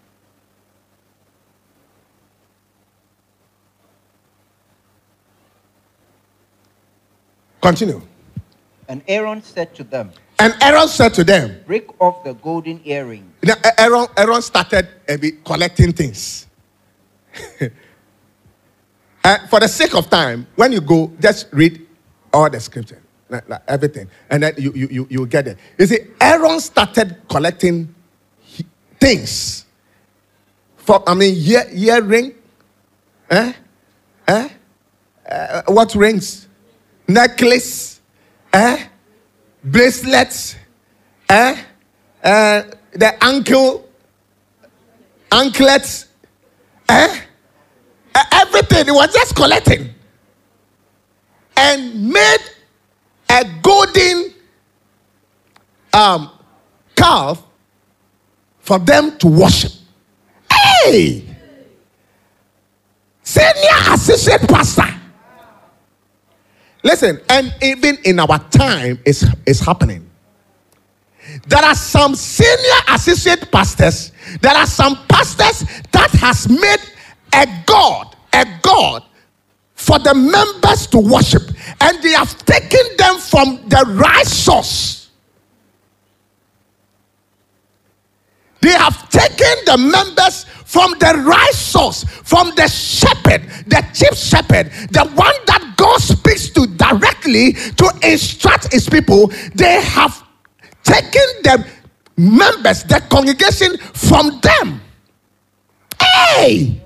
[7.61, 8.01] Continue.
[8.88, 13.32] And Aaron said to them, And Aaron said to them, Break off the golden earring.
[13.44, 16.46] Now, Aaron, Aaron started uh, collecting things.
[19.24, 21.86] uh, for the sake of time, when you go, just read
[22.32, 25.58] all the scripture, like, like everything, and then you, you, you, you get it.
[25.78, 27.94] You see, Aaron started collecting
[29.00, 29.66] things.
[30.78, 32.36] For, I mean, ear, earring,
[33.30, 33.54] eh?
[34.28, 34.50] Eh?
[35.30, 36.48] Uh, what rings?
[37.08, 38.02] Necklace,
[38.54, 38.88] eh?
[39.72, 40.55] Bracelets,
[41.30, 41.61] eh?
[42.24, 42.63] Uh,
[42.93, 43.88] the ankle,
[45.32, 46.07] anklets,
[46.88, 47.20] eh?
[48.15, 48.86] Uh, everything.
[48.86, 49.93] He was just collecting
[51.57, 52.38] and made
[53.30, 54.34] a golden
[55.93, 56.32] um,
[56.95, 57.43] calf
[58.59, 59.72] for them to worship.
[60.51, 61.24] Hey!
[63.22, 64.97] Senior assistant pastor.
[66.88, 70.10] Listen, and even in our time, it's, it's happening.
[71.46, 76.80] There are some senior associate pastors, there are some pastors that has made
[77.34, 79.04] a God, a God
[79.74, 81.42] for the members to worship,
[81.82, 84.97] and they have taken them from the right source.
[88.68, 94.70] They have taken the members from the right source, from the shepherd, the chief shepherd,
[94.91, 99.28] the one that God speaks to directly to instruct his people.
[99.55, 100.22] They have
[100.84, 101.65] taken the
[102.18, 104.82] members, the congregation from them.
[106.01, 106.82] Hey!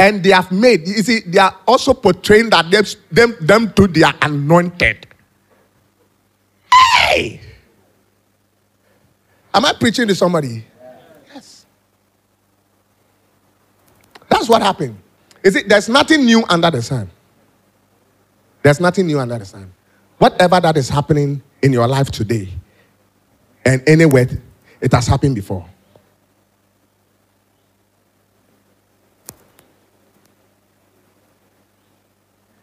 [0.00, 3.86] and they have made, you see, they are also portraying that them, them, them too,
[3.86, 5.06] they are anointed.
[6.96, 7.51] Hey!
[9.54, 10.64] Am I preaching to somebody?
[11.34, 11.66] Yes.
[14.28, 14.98] That's what happened.
[15.42, 17.10] Is it there's nothing new under the sun?
[18.62, 19.72] There's nothing new under the sun.
[20.18, 22.48] Whatever that is happening in your life today
[23.64, 24.28] and anywhere,
[24.80, 25.66] it has happened before.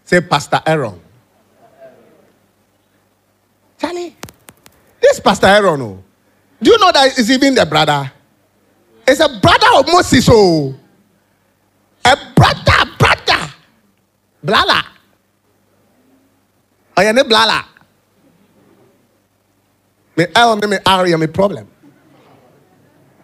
[0.06, 1.00] Say, Pastor Aaron.
[3.78, 4.16] Charlie,
[5.00, 6.04] this Pastor Aaron, oh,
[6.62, 8.12] do you know that it's even the brother?
[9.08, 10.76] It's a brother of Moses, oh.
[12.06, 13.54] A brother, brother.
[14.46, 14.84] Blala.
[16.98, 17.66] Oh, you a blala.
[20.18, 21.68] Me Aaron, me Ari, me problem.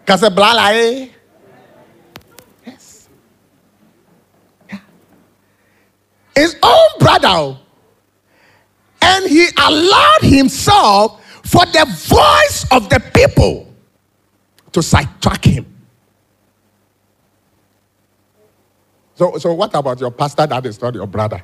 [0.00, 1.08] Because a blala, eh?
[2.64, 3.08] Yes.
[6.34, 7.58] His own brother.
[9.02, 13.72] And he allowed himself for the voice of the people
[14.72, 15.66] to sidetrack him.
[19.14, 21.42] So, so what about your pastor that is not your brother?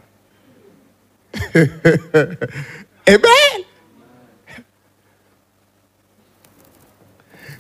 [3.09, 3.65] Amen.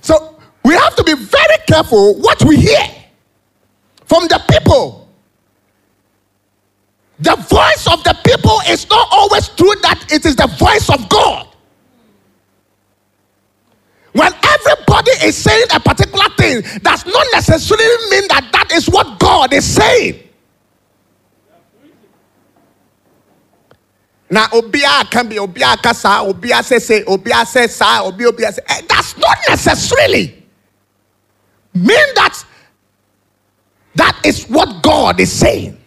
[0.03, 2.85] So we have to be very careful what we hear
[4.05, 5.09] from the people.
[7.21, 11.09] The voice of the people is not always true that it is the voice of
[11.09, 11.52] God.
[14.13, 19.19] When everybody is saying a particular thing, does not necessarily mean that that is what
[19.19, 20.29] God is saying.
[24.31, 30.43] Now, obia can be obia kasa, obia say, obia sa, obia eh, That's not necessarily
[31.75, 32.45] mean that
[33.95, 35.79] that is what God is saying.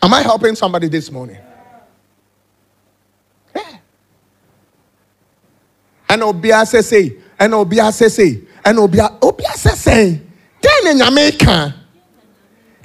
[0.00, 1.38] Am I helping somebody this morning?
[6.12, 10.20] And obia say say, and obia say say, and obia obia say say.
[10.60, 11.74] Then in Jamaica.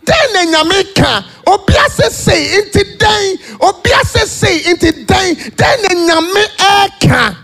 [0.05, 6.07] Then in Jamaica, obia say say into day, obia say say into day, then in
[6.07, 7.37] Jamaica.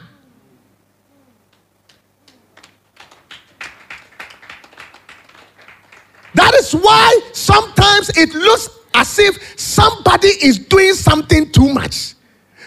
[6.35, 12.13] That is why sometimes it looks as if somebody is doing something too much.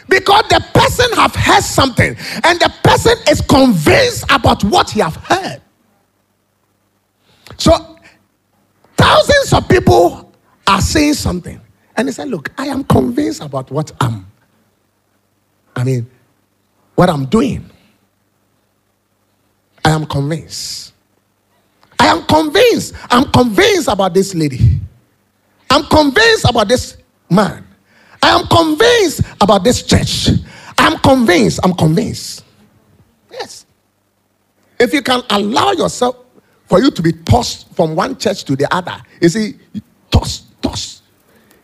[0.08, 5.16] Because the person have heard something and the person is convinced about what he have
[5.16, 5.60] heard.
[7.56, 7.98] So
[8.96, 10.32] thousands of people
[10.66, 11.60] are saying something
[11.96, 14.26] and they say, look, I am convinced about what I'm,
[15.74, 16.08] I mean,
[16.94, 17.68] what I'm doing.
[19.84, 20.92] I am convinced.
[21.98, 22.94] I am convinced.
[23.10, 24.80] I'm convinced about this lady.
[25.70, 26.96] I'm convinced about this
[27.30, 27.66] man.
[28.22, 30.28] I am convinced about this church.
[30.78, 31.60] I'm convinced.
[31.62, 32.44] I'm convinced.
[33.30, 33.66] Yes.
[34.78, 36.16] If you can allow yourself
[36.66, 39.54] for you to be tossed from one church to the other, you see,
[40.10, 41.02] toss, toss.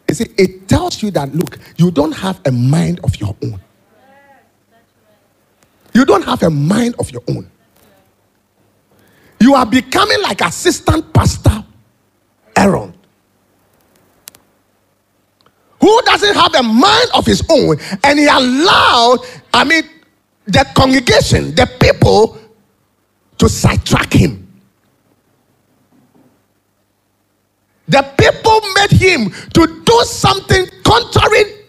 [0.08, 3.60] You see, it tells you that look, you don't have a mind of your own.
[5.94, 7.50] You don't have a mind of your own.
[9.40, 11.64] You are becoming like assistant pastor
[12.56, 12.94] Aaron,
[15.82, 19.18] who doesn't have a mind of his own, and he allowed,
[19.52, 19.82] I mean,
[20.46, 22.38] the congregation, the people,
[23.38, 24.38] to sidetrack him.
[27.88, 31.66] The people made him to do something contrary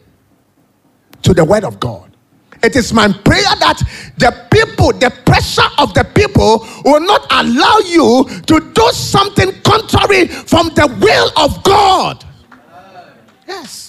[1.23, 2.15] to the word of God.
[2.61, 3.81] It is my prayer that
[4.17, 10.27] the people, the pressure of the people, will not allow you to do something contrary
[10.27, 12.23] from the will of God.
[13.47, 13.82] Yes.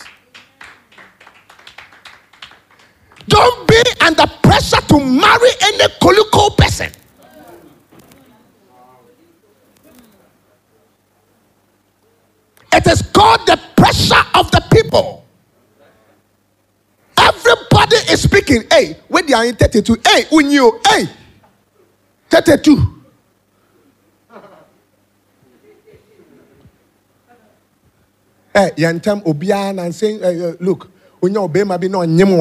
[3.29, 6.91] Don't be under pressure to marry any colico person.
[12.73, 15.25] It is called the pressure of the people.
[17.17, 18.65] Everybody is speaking.
[18.71, 21.05] Hey, when they are in 32, hey, when you, hey,
[22.31, 23.03] 32.
[28.53, 30.91] Hey, yantam na saying, uh, look,
[31.23, 32.39] onye obema bi na onyem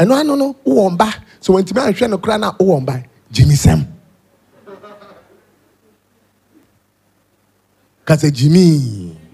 [0.00, 1.08] ɛno ano no wowɔ mba
[1.42, 2.94] sɛ wantumi anhwɛ no koraa na wowɔ mba
[3.32, 3.80] gyimisɛm
[8.04, 9.25] kasa gyimii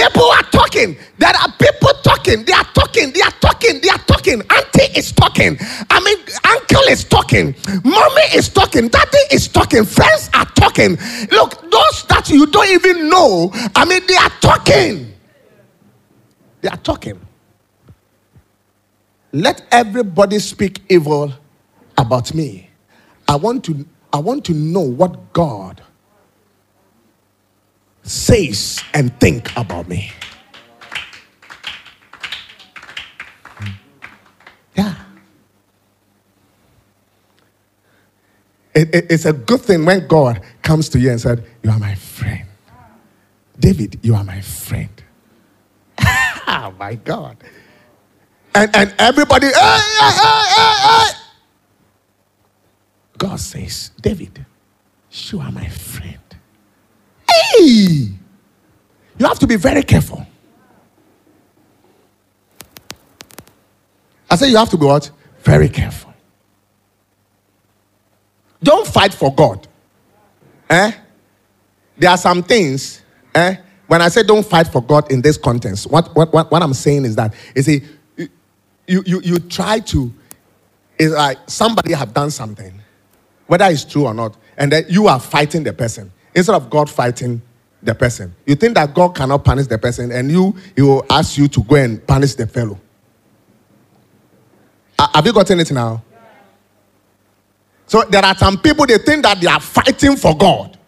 [0.00, 0.96] People are talking.
[1.18, 2.44] There are people talking.
[2.44, 3.12] They are talking.
[3.12, 3.80] They are talking.
[3.82, 4.40] They are talking.
[4.40, 5.58] Auntie is talking.
[5.90, 7.54] I mean, uncle is talking.
[7.84, 8.88] Mommy is talking.
[8.88, 9.84] Daddy is talking.
[9.84, 10.96] Friends are talking.
[11.30, 15.12] Look, those that you don't even know, I mean, they are talking.
[16.62, 17.20] They are talking.
[19.32, 21.32] Let everybody speak evil
[21.98, 22.70] about me.
[23.28, 25.79] I want to I want to know what God
[28.10, 30.12] says and think about me.
[34.76, 34.94] Yeah.
[38.74, 41.78] It- it- it's a good thing when God comes to you and said, You are
[41.80, 42.46] my friend.
[43.58, 44.90] David, you are my friend.
[46.00, 47.36] oh my God.
[48.54, 51.12] And, and everybody, hey, hey, hey, hey, hey.
[53.18, 54.46] God says, David,
[55.10, 56.18] you are my friend.
[57.32, 58.08] Hey!
[59.18, 60.26] You have to be very careful.
[64.30, 65.10] I say you have to be what?
[65.40, 66.14] Very careful.
[68.62, 69.66] Don't fight for God.
[70.68, 70.92] Eh?
[71.98, 73.02] There are some things,
[73.34, 73.56] eh?
[73.86, 76.74] When I say don't fight for God in this context, what, what, what, what I'm
[76.74, 77.82] saying is that, you see,
[78.86, 80.12] you, you, you try to,
[80.98, 82.80] it's like somebody have done something,
[83.48, 86.88] whether it's true or not, and then you are fighting the person instead of God
[86.90, 87.40] fighting
[87.82, 88.34] the person.
[88.46, 91.62] You think that God cannot punish the person, and you he will ask you to
[91.62, 92.78] go and punish the fellow.
[94.98, 96.02] Ha- Have you gotten it now?
[97.86, 100.78] So there are some people they think that they are fighting for God.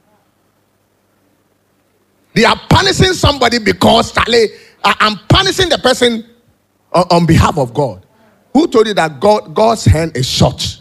[2.35, 4.49] They are punishing somebody because Charlie,
[4.85, 6.25] I'm punishing the person
[6.93, 8.07] on, on behalf of God.
[8.53, 10.81] Who told you that God God's hand is short?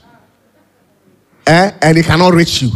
[1.48, 1.72] Eh?
[1.82, 2.72] And he cannot reach you.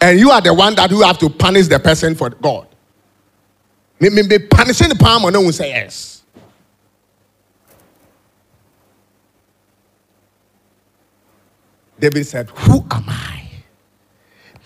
[0.00, 2.68] And you are the one that you have to punish the person for God.
[3.98, 4.10] Me
[4.50, 6.22] punishing the palm, or no one say yes.
[11.98, 13.48] David said, Who am I?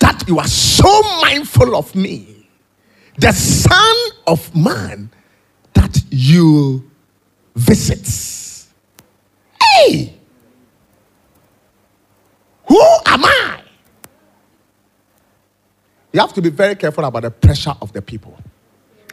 [0.01, 2.49] That you are so mindful of me,
[3.19, 5.11] the Son of Man,
[5.75, 6.91] that you
[7.55, 8.09] visit.
[9.63, 10.15] Hey!
[12.67, 13.60] Who am I?
[16.13, 18.37] You have to be very careful about the pressure of the people.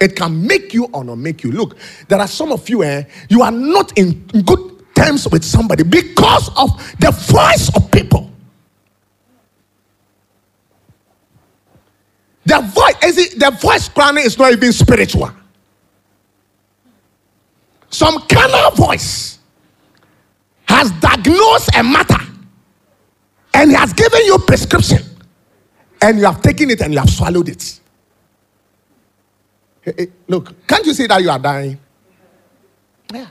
[0.02, 1.52] It can make you or not make you.
[1.52, 1.78] Look,
[2.08, 6.50] there are some of you, eh, you are not in good terms with somebody because
[6.58, 6.70] of
[7.00, 8.32] the voice of people.
[12.46, 15.32] The voice, is it, the voice crying is not even spiritual.
[17.90, 19.40] Some carnal voice
[20.68, 22.24] has diagnosed a matter
[23.54, 25.07] and has given you prescription
[26.02, 27.80] and you have taken it and you have swallowed it.
[29.82, 31.80] Hey, hey, look, can't you see that you are dying?
[33.14, 33.28] Yeah.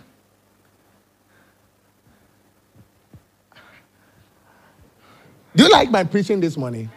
[5.54, 6.90] Do you like my preaching this morning?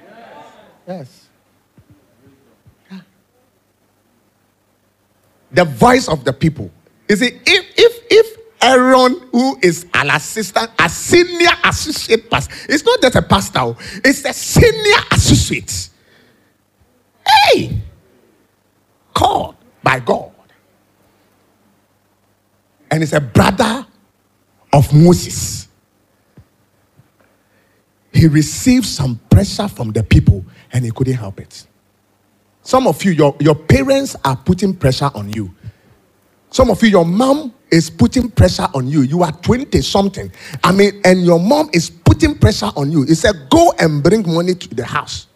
[0.88, 1.30] Yes.
[2.92, 3.00] Yeah.
[5.52, 6.70] The voice of the people.
[7.08, 12.84] You see, if if if Aaron, who is an assistant, a senior associate pastor, it's
[12.84, 15.90] not just a pastor, oh, it's a senior associate.
[17.26, 17.82] Hey,
[19.14, 20.32] called by God.
[22.92, 23.86] And it's a brother
[24.74, 25.68] of Moses.
[28.12, 30.44] He received some pressure from the people
[30.74, 31.66] and he couldn't help it.
[32.64, 35.54] Some of you, your, your parents are putting pressure on you.
[36.52, 39.02] Some of you, your mom is putting pressure on you.
[39.02, 40.32] You are 20 something.
[40.64, 43.04] I mean, and your mom is putting pressure on you.
[43.04, 45.28] He said, Go and bring money to the house.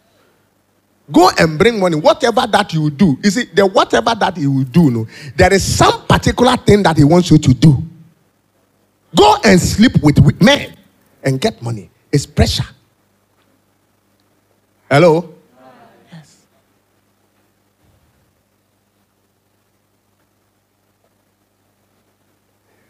[1.12, 1.98] Go and bring money.
[1.98, 5.64] Whatever that you do, you see, the whatever that he will do, no, there is
[5.64, 7.84] some particular thing that he wants you to do.
[9.16, 10.76] Go and sleep with wi- men
[11.24, 11.90] and get money.
[12.12, 12.66] It's pressure.
[14.90, 15.33] Hello?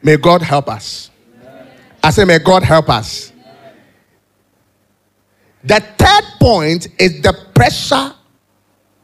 [0.03, 1.09] May God help us.
[2.03, 3.31] I say, may God help us.
[5.63, 8.13] The third point is the pressure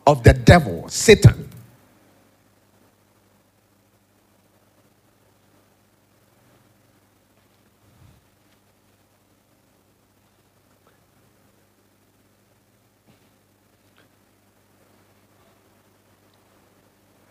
[0.06, 1.50] of the devil, Satan.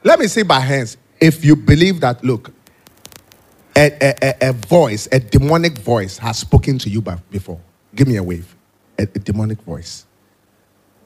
[0.02, 2.50] Let me see by hands if you believe that, look,
[3.78, 7.00] a, a, a, voice, a demonic voice has spoken to you
[7.30, 7.60] before.
[7.94, 8.54] Give me a wave.
[8.98, 10.04] A, a demonic voice.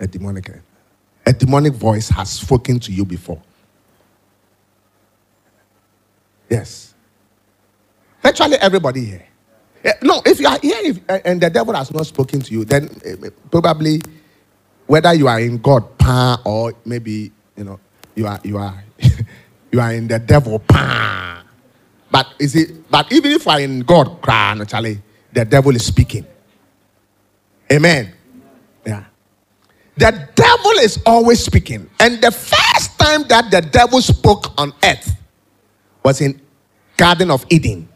[0.00, 0.50] A demonic,
[1.26, 3.40] a demonic voice has spoken to you before.
[6.48, 6.94] Yes.
[8.22, 9.26] Virtually everybody here.
[10.02, 12.88] No, if you are here if, and the devil has not spoken to you, then
[13.04, 14.00] eh, eh, probably
[14.86, 17.80] whether you are in God pa or maybe you know
[18.14, 18.84] you are you are
[19.72, 21.41] you are in the devil pa.
[22.12, 22.90] But is it?
[22.90, 25.00] But even if are in God, cry naturally,
[25.32, 26.26] the devil is speaking.
[27.72, 28.12] Amen.
[28.84, 29.04] Yeah.
[29.96, 35.16] The devil is always speaking, and the first time that the devil spoke on earth
[36.04, 36.38] was in
[36.98, 37.88] Garden of Eden.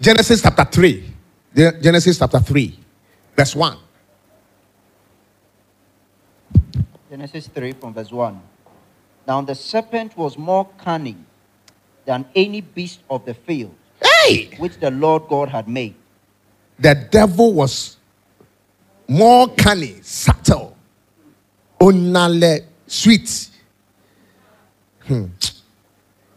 [0.00, 1.10] Genesis chapter 3.
[1.54, 2.78] Genesis chapter 3,
[3.36, 3.78] verse 1.
[7.10, 8.40] Genesis 3 from verse 1.
[9.26, 11.24] Now the serpent was more cunning
[12.04, 14.50] than any beast of the field Hey!
[14.58, 15.94] which the Lord God had made.
[16.78, 17.96] The devil was
[19.08, 20.76] more cunning, subtle,
[21.80, 23.50] onale, sweet.
[25.06, 25.26] Hmm.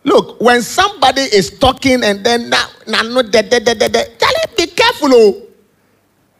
[0.04, 4.06] Look, when somebody is talking and then now, now no, de, de, de, de, de,
[4.18, 5.10] Charlie, be careful.
[5.12, 5.42] Oh.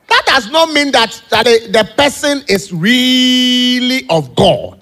[0.08, 4.80] That does not mean that Charlie, the person is really of God.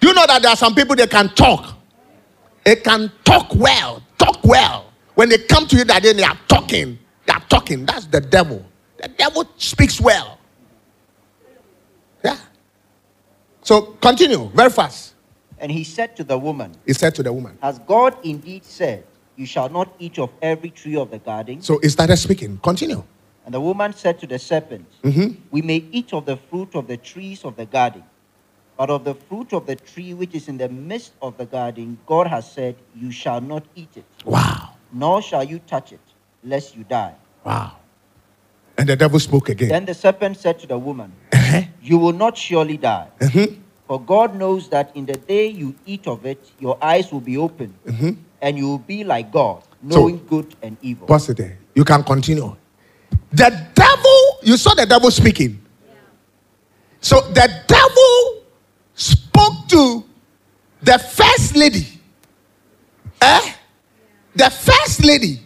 [0.00, 1.79] Do You know that there are some people that can talk.
[2.70, 4.92] They can talk well, talk well.
[5.16, 7.00] When they come to you that day, they are talking.
[7.26, 7.84] They are talking.
[7.84, 8.64] That's the devil.
[9.02, 10.38] The devil speaks well.
[12.24, 12.36] Yeah.
[13.62, 15.14] So continue very fast.
[15.58, 17.58] And he said to the woman, He said to the woman.
[17.60, 19.02] Has God indeed said,
[19.34, 21.62] You shall not eat of every tree of the garden?
[21.62, 22.58] So he started speaking.
[22.58, 23.02] Continue.
[23.46, 25.38] And the woman said to the serpent, Mhm.
[25.50, 28.04] We may eat of the fruit of the trees of the garden,
[28.80, 31.98] but of the fruit of the tree which is in the midst of the garden,
[32.06, 34.70] God has said, You shall not eat it, Wow.
[34.90, 36.00] nor shall you touch it,
[36.42, 37.12] lest you die.
[37.44, 37.72] Wow.
[38.78, 39.68] And the devil spoke again.
[39.68, 41.60] Then the serpent said to the woman, Uh-huh.
[41.82, 43.08] You will not surely die.
[43.20, 43.58] Mhm.
[43.86, 47.36] For God knows that in the day you eat of it, your eyes will be
[47.36, 48.16] opened, Mhm.
[48.40, 51.06] and you will be like God, knowing good and evil.
[51.06, 51.58] Pause it there.
[51.74, 52.56] You can continue.
[53.30, 55.60] The devil, you saw the devil speaking.
[57.02, 58.39] So the devil
[59.40, 60.04] spoke to
[60.82, 61.86] the first lady.
[63.20, 63.52] Eh?
[64.34, 65.40] The first lady.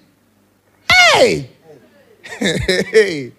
[0.91, 1.51] Hey!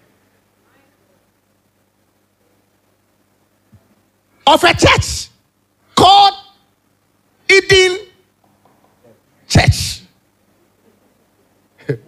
[4.47, 5.29] of a church
[5.95, 6.35] called
[7.49, 7.97] Eden
[9.47, 10.01] Church.
[11.89, 11.99] Eden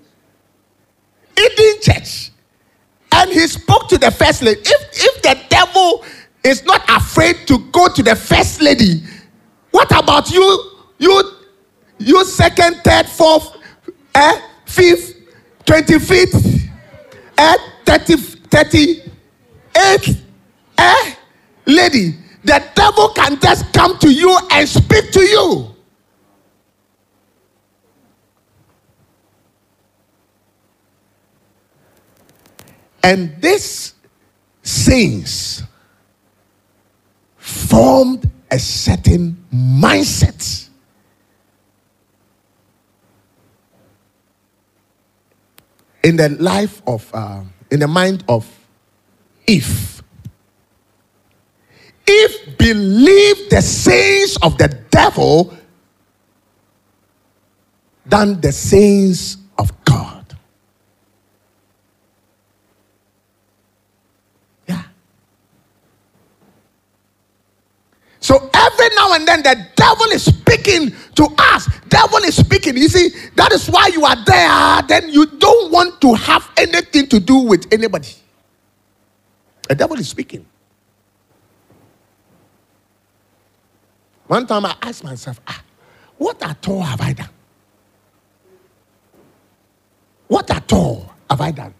[1.82, 2.32] Church.
[3.12, 4.62] And he spoke to the first lady.
[4.62, 6.06] If, if the devil
[6.48, 9.04] is not afraid to go to the first lady,
[9.72, 10.72] what about you?
[10.98, 11.32] You,
[12.00, 13.56] you second, third, fourth,
[14.16, 15.16] eh, fifth,
[15.66, 16.70] twenty-fifth,
[17.38, 20.24] eh, thirty, thirty-eighth,
[20.78, 21.14] eh,
[21.66, 22.16] lady.
[22.43, 25.76] The devil can just come to you and speak to you.
[33.04, 33.93] And this
[34.64, 35.64] sayings
[37.48, 40.70] formed a certain mindset.
[46.04, 47.41] In the life of, uh,
[47.72, 48.45] in the mind of
[49.48, 50.04] Eve.
[52.08, 55.58] Eve believed the sayings of the devil
[58.06, 60.38] than the sayings of God.
[64.68, 64.84] Yeah.
[68.28, 71.69] So every now and then the devil is speaking to us.
[71.88, 72.75] Devil is speaking.
[72.75, 73.07] You see,
[73.38, 74.82] that is why you are there.
[74.86, 78.09] Then you don't want to have anything to do with anybody.
[79.69, 80.45] The devil is speaking.
[84.25, 85.63] One time I asked myself, ah,
[86.17, 87.30] what at all have I done?
[90.28, 91.73] What at all have I done?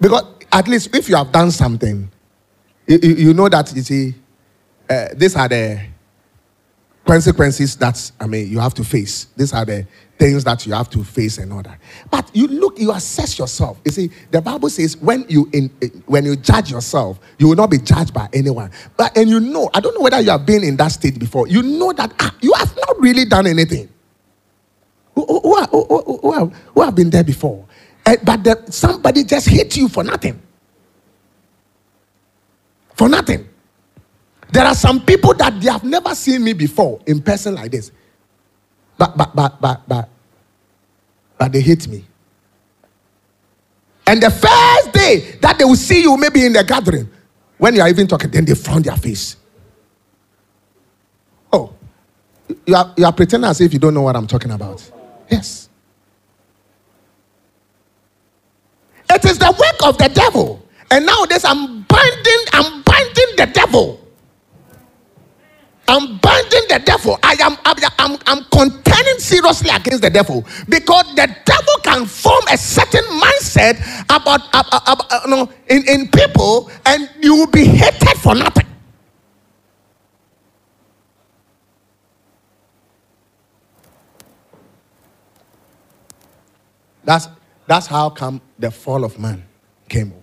[0.00, 0.22] Because
[0.52, 2.08] at least if you have done something,
[2.86, 4.14] you, you, you know that you see,
[4.88, 5.80] uh, these are the
[7.06, 9.26] consequences that I mean you have to face.
[9.36, 9.86] These are the
[10.18, 11.78] things that you have to face and all that.
[12.10, 13.80] But you look, you assess yourself.
[13.84, 15.68] You see, the Bible says when you in,
[16.06, 18.70] when you judge yourself, you will not be judged by anyone.
[18.96, 21.48] But and you know, I don't know whether you have been in that state before.
[21.48, 23.88] You know that ah, you have not really done anything.
[25.14, 27.64] Who, who, who, who, have, who have been there before?
[28.04, 30.40] Eh, but the, somebody just hit you for nothing.
[32.94, 33.48] For nothing.
[34.54, 37.90] There are some people that they have never seen me before in person like this.
[38.96, 40.08] But but but but but
[41.36, 42.04] but they hate me.
[44.06, 47.10] And the first day that they will see you, maybe in the gathering,
[47.58, 49.36] when you are even talking, then they frown their face.
[51.52, 51.74] Oh,
[52.64, 54.88] you are, you are pretending as if you don't know what I'm talking about.
[55.28, 55.68] Yes.
[59.10, 60.64] It is the work of the devil.
[60.92, 64.03] And nowadays I'm binding, I'm binding the devil.
[65.86, 67.18] I'm binding the devil.
[67.22, 72.56] I am I'm, I'm, contending seriously against the devil because the devil can form a
[72.56, 78.66] certain mindset about, about, about in, in people and you will be hated for nothing.
[87.04, 87.28] That's,
[87.66, 89.44] that's how come the fall of man
[89.88, 90.14] came.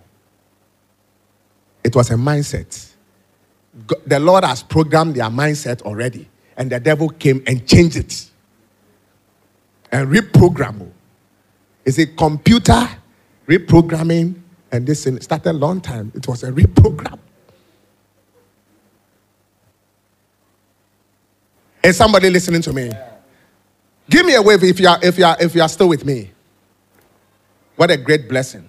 [1.84, 2.91] It was a mindset.
[4.06, 8.30] The Lord has programmed their mindset already, and the devil came and changed it
[9.90, 10.82] and reprogrammed.
[10.82, 10.92] Oh.
[11.84, 12.88] It's a computer
[13.46, 16.12] reprogramming, and this started a long time.
[16.14, 17.18] It was a reprogram.
[21.82, 22.92] Is somebody listening to me?
[24.08, 26.04] Give me a wave if you are if you are if you are still with
[26.04, 26.30] me.
[27.76, 28.68] What a great blessing.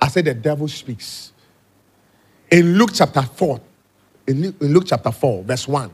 [0.00, 1.32] I said the devil speaks.
[2.50, 3.60] In Luke chapter 4,
[4.26, 5.90] in Luke, chapter 4, verse 1.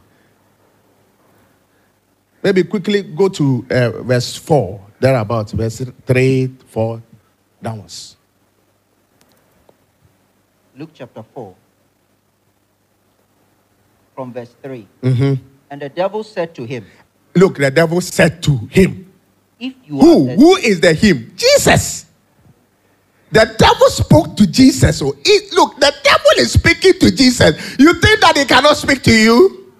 [2.42, 7.02] Maybe quickly go to uh, verse 4, thereabouts, verse 3, 4,
[7.62, 8.16] downwards.
[10.76, 11.54] Luke chapter 4,
[14.14, 14.86] from verse 3.
[15.02, 15.40] Mhm.
[15.70, 16.86] And the devil said to him,
[17.34, 19.12] Look, the devil said to him,
[19.58, 20.30] If you Who?
[20.30, 21.32] are Who is the him?
[21.36, 22.05] Jesus.
[23.32, 24.98] The devil spoke to Jesus.
[24.98, 27.76] So he- look, the devil is speaking to Jesus.
[27.78, 29.72] You think that he cannot speak to you?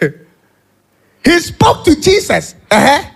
[1.24, 2.54] he spoke to Jesus.
[2.70, 3.10] Uh-huh.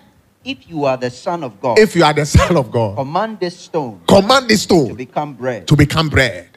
[0.45, 3.41] if you are the Son of God, If you are the son of God, command
[3.41, 5.67] this stone command this stone to become bread.
[5.69, 6.49] to become bread.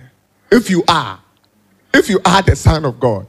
[0.51, 1.19] If you are,
[1.93, 3.27] if you are the son of God,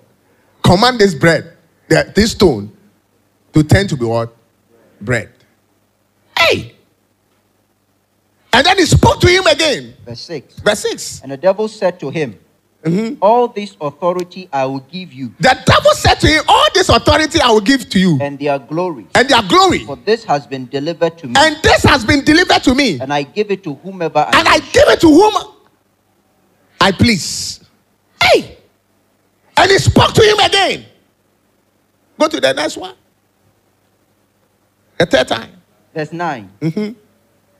[0.62, 1.56] command this bread,
[1.88, 2.72] this stone,
[3.52, 4.34] to turn to be what?
[5.00, 5.30] Bread.
[6.36, 6.74] Hey!
[8.58, 9.94] And then he spoke to him again.
[10.04, 10.58] Verse 6.
[10.58, 11.20] Verse 6.
[11.22, 12.36] And the devil said to him,
[12.82, 13.22] Mm-hmm.
[13.22, 17.40] All this authority I will give you, The devil said to him, All this authority
[17.40, 19.06] I will give to you, and their glory.
[19.16, 19.84] and their glory.
[19.84, 23.12] For this has been delivered to me, And this has been delivered to me, and
[23.12, 25.34] I give it to whomever I and I give it to whom
[26.80, 27.60] I please.
[28.22, 28.58] Hey!
[29.56, 30.86] And he spoke to him again.
[32.18, 32.94] Go to the next one.
[34.98, 35.50] The third time.
[35.94, 36.50] Verse 9.
[36.60, 37.07] Mm-hmm.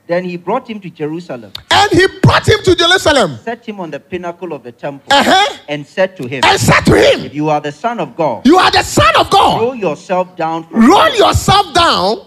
[0.09, 3.91] Then he brought him to Jerusalem, And he brought him to Jerusalem set him on
[3.91, 5.57] the pinnacle of the temple, Uh-huh.
[5.67, 8.43] and said to him, and said to If him, you are the Son of God,
[8.43, 9.61] You are the Son of God.
[9.61, 12.25] roll yourself down from, Roll yourself down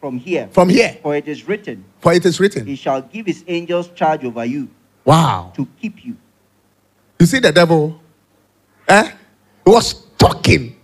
[0.00, 0.48] from here.
[0.52, 2.64] from here, For it is written, for it is written.
[2.64, 4.68] He shall give his angels charge over you
[5.04, 5.50] Wow.
[5.56, 6.14] to keep you.
[7.18, 8.00] You see the devil?
[8.86, 9.10] Eh?
[9.64, 10.76] He was talking,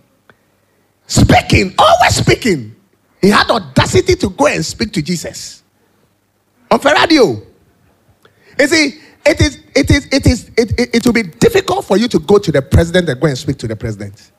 [1.07, 2.75] speaking, always speaking.
[3.21, 5.62] He had audacity to go and speak to Jesus
[6.73, 7.41] on radio.
[8.59, 11.97] You see, it is, it is, it is, it, it, it will be difficult for
[11.97, 14.31] you to go to the president and go and speak to the president.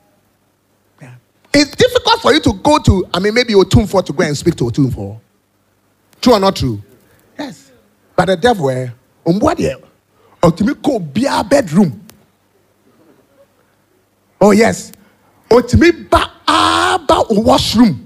[1.01, 1.15] Yeah.
[1.53, 4.55] It's difficult for you to go to, I mean, maybe Otumfo to go and speak
[4.55, 5.19] to Otumfo.
[6.21, 6.81] True or not true?
[7.37, 7.71] Yes.
[8.15, 8.89] But the devil, eh,
[9.25, 9.83] umboa deɛ,
[10.41, 12.01] ɔtumi kɔ obiara bedroom.
[14.39, 14.91] Oh yes.
[15.49, 18.04] Ɔtumi ba aba wo washroom.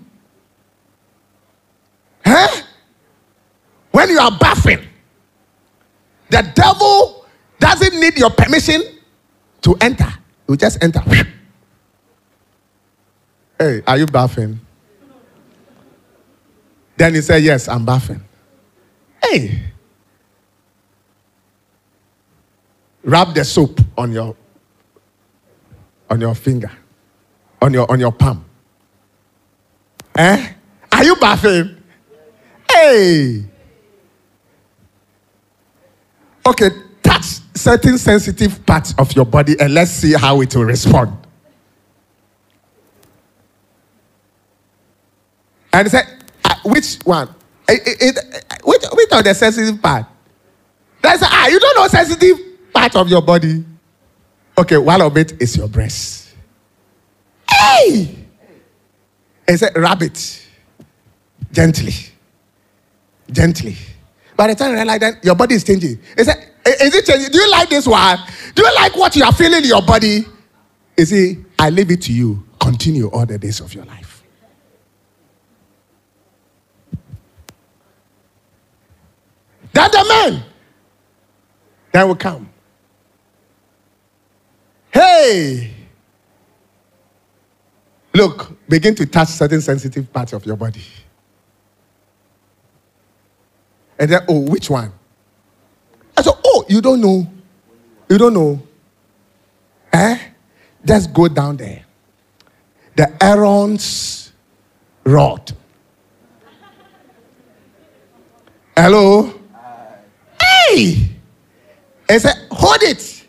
[3.92, 4.88] When you are bathing,
[6.30, 7.26] the devil
[7.60, 8.82] doesn't need your permission
[9.62, 10.08] to enter.
[10.48, 11.02] You just enter.
[13.60, 14.60] Hey, are you bathing?
[16.96, 18.22] Then he said, Yes, I'm bathing.
[19.22, 19.64] Hey.
[23.04, 24.36] Rub the soap on your
[26.10, 26.72] on your finger,
[27.62, 28.46] on your on your palm.
[30.16, 30.54] Eh?
[30.92, 31.78] Are you bathing?
[32.70, 33.49] Hey.
[36.50, 36.70] Okay,
[37.04, 41.16] touch certain sensitive parts of your body and let's see how it will respond.
[45.72, 46.06] And he said,
[46.44, 47.30] "Ah, which one?
[47.68, 48.12] Eh, eh, eh,
[48.64, 50.08] which, which of the sensitive part?
[51.04, 52.40] That's ah, you don't know sensitive
[52.74, 53.64] part of your body.
[54.58, 56.34] Okay, one of it is your breast.
[57.48, 58.26] Hey!
[59.48, 60.48] He said, rabbit.
[61.52, 61.94] Gently.
[63.32, 63.78] Gently.
[64.40, 66.00] By the time you realize that your body is changing.
[66.18, 67.30] He said, "I- Is it changing?
[67.30, 68.18] Do you like this one?
[68.56, 70.26] Do you like what you are feeling in your body?
[70.98, 72.42] You see, I leave it to you.
[72.58, 74.24] Continue all the days of your life.
[79.74, 80.44] Then the man
[81.92, 82.50] that will come.
[84.94, 85.74] Hey!
[88.14, 90.82] Look, begin to touch certain sensitive parts of your body.
[94.00, 94.92] And then, oh, which one?
[96.18, 97.28] I said, oh, you don't know.
[98.10, 98.62] You don't know.
[99.92, 100.18] Eh?
[100.86, 101.86] Just go down there.
[102.96, 104.32] The Aaron's
[105.04, 105.52] rod.
[108.76, 109.34] Hello?
[110.42, 111.10] Hey!
[112.08, 113.28] He said, hold it.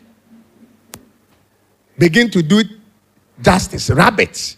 [1.97, 2.67] Begin to do it
[3.41, 3.89] justice.
[3.89, 4.55] Rabbit.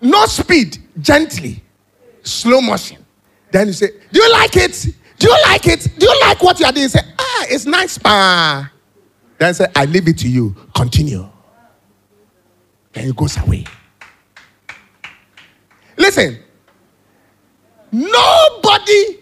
[0.00, 1.62] No speed, gently,
[2.22, 3.01] slow motion.
[3.52, 4.86] Then you say, Do you like it?
[5.18, 5.86] Do you like it?
[5.98, 6.84] Do you like what you are doing?
[6.84, 7.98] You say, Ah, it's nice.
[8.04, 8.72] Ah.
[9.38, 10.56] Then say, I leave it to you.
[10.74, 11.28] Continue.
[12.92, 13.64] Then he goes away.
[15.96, 16.38] Listen,
[17.92, 19.18] nobody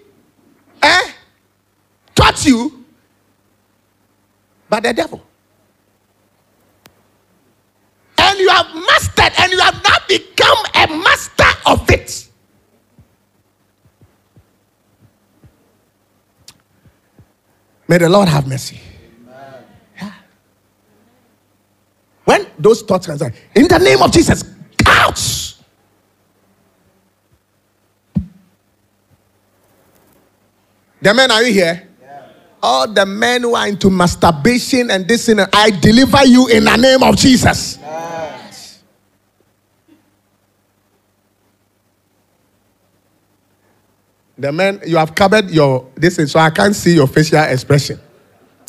[0.82, 1.10] eh,
[2.14, 2.84] taught you
[4.68, 5.20] but the devil.
[8.18, 12.29] And you have mastered and you have now become a master of it.
[17.90, 18.78] May the Lord have mercy.
[20.00, 20.12] Yeah.
[22.24, 23.18] When those thoughts come,
[23.56, 24.44] in the name of Jesus,
[24.86, 25.16] out.
[31.02, 31.88] The men, are you here?
[32.62, 36.76] all the men who are into masturbation and this and I deliver you in the
[36.76, 37.78] name of Jesus.
[44.40, 48.00] The man, you have covered your this, is, so I can't see your facial expression.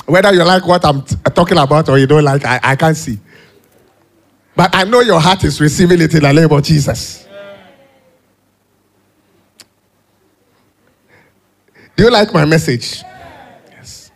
[0.06, 2.76] Whether you like what I'm t- uh, talking about or you don't like, I, I
[2.76, 3.18] can't see.
[4.54, 7.26] But I know your heart is receiving it in the name of Jesus.
[11.96, 13.02] Do you like my message?
[13.70, 14.12] Yes.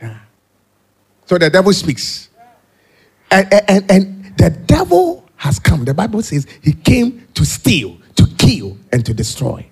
[0.00, 0.18] Yeah.
[1.24, 2.28] So the devil speaks.
[3.28, 5.84] And, and, and the devil has come.
[5.84, 9.68] The Bible says he came to steal, to kill, and to destroy.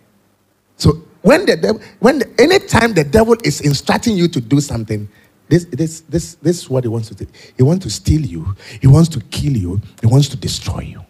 [0.76, 5.08] So when the devil, when the, anytime the devil is instructing you to do something,
[5.48, 7.26] this, this, this, this is what he wants to do.
[7.56, 11.04] He wants to steal you, he wants to kill you, he wants to destroy you.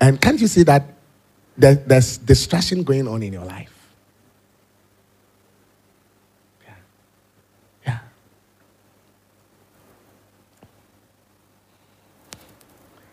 [0.00, 0.94] And can't you see that
[1.56, 3.72] there, there's distraction going on in your life?
[6.66, 6.74] Yeah.
[7.86, 7.98] Yeah.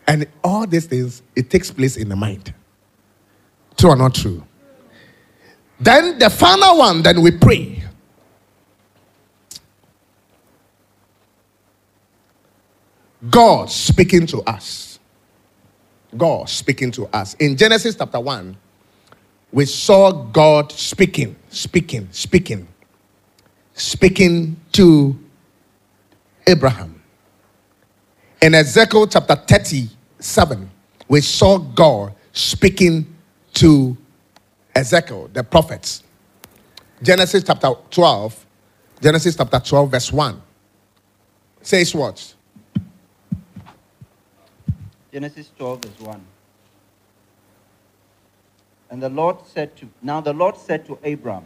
[0.06, 2.54] And all these things, it takes place in the mind.
[3.78, 4.42] True or not true?
[5.80, 7.82] Then the final one, then we pray.
[13.30, 14.98] God speaking to us.
[16.16, 17.34] God speaking to us.
[17.34, 18.56] In Genesis chapter 1,
[19.52, 22.66] we saw God speaking, speaking, speaking,
[23.74, 25.16] speaking to
[26.46, 27.00] Abraham.
[28.42, 30.70] In Ezekiel chapter 37,
[31.08, 33.06] we saw God speaking
[33.58, 33.96] to
[34.74, 36.02] Ezekiel, the prophets.
[37.02, 38.46] Genesis chapter 12,
[39.00, 40.42] Genesis chapter 12, verse 1
[41.62, 42.34] says what?
[45.12, 46.20] Genesis 12, verse 1.
[48.90, 51.44] And the Lord said to, now the Lord said to Abram,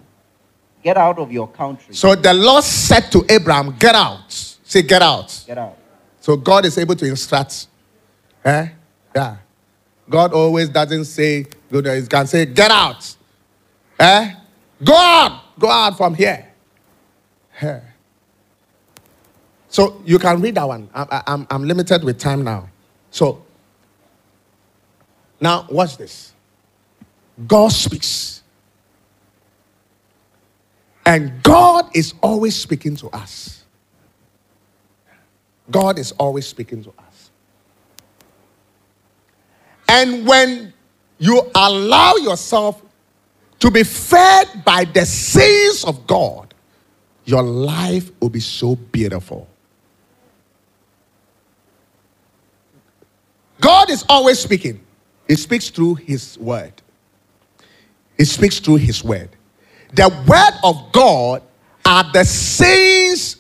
[0.83, 1.95] Get out of your country.
[1.95, 4.31] So the Lord said to Abraham, Get out.
[4.31, 5.45] Say, Get out.
[5.47, 5.79] Get out.
[6.21, 7.67] So God is able to instruct.
[8.45, 8.69] Eh?
[9.15, 9.37] Yeah.
[10.09, 13.17] God always doesn't say, good, he can say, Get out.
[13.99, 14.35] Eh?
[14.85, 15.59] Go out.
[15.59, 16.53] Go out from here.
[17.61, 17.81] Eh.
[19.69, 20.91] So you can read that one.
[20.95, 22.69] I, I'm, I'm limited with time now.
[23.11, 23.43] So
[25.41, 26.33] now watch this.
[27.47, 28.43] God speaks.
[31.07, 33.65] And God is always speaking to us.
[35.71, 37.31] God is always speaking to us.
[39.89, 40.73] And when
[41.23, 42.83] you allow yourself
[43.61, 46.53] to be fed by the sayings of God,
[47.25, 49.47] your life will be so beautiful.
[53.61, 54.81] God is always speaking.
[55.29, 56.73] He speaks through His word.
[58.19, 59.31] He speaks through His word.
[59.95, 61.43] The word of God
[61.87, 63.37] are the sayings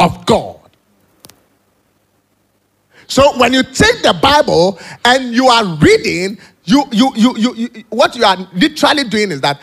[0.00, 0.61] of God.
[3.12, 7.84] So when you take the Bible and you are reading, you, you, you, you, you
[7.90, 9.60] what you are literally doing is that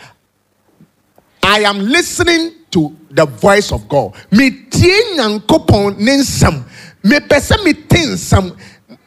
[1.42, 4.14] I am listening to the voice of God.
[4.30, 6.62] Me tie nyankopɔn ne nsɛm.
[7.02, 8.56] Mepɛ sɛ mete nsɛm.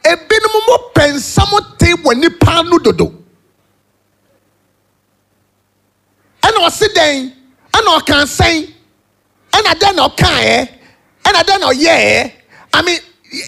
[0.04, 3.14] Ebinom mo pɛ nsɛm te wɔ nipa no dodo.
[6.42, 7.32] Ɛna ɔsi dɛn,
[7.72, 8.74] ɛna ɔka nsɛn,
[9.52, 10.68] ɛna dɛn na ɔkaeɛ,
[11.24, 12.30] ɛna dɛn na.
[12.74, 12.98] I mean,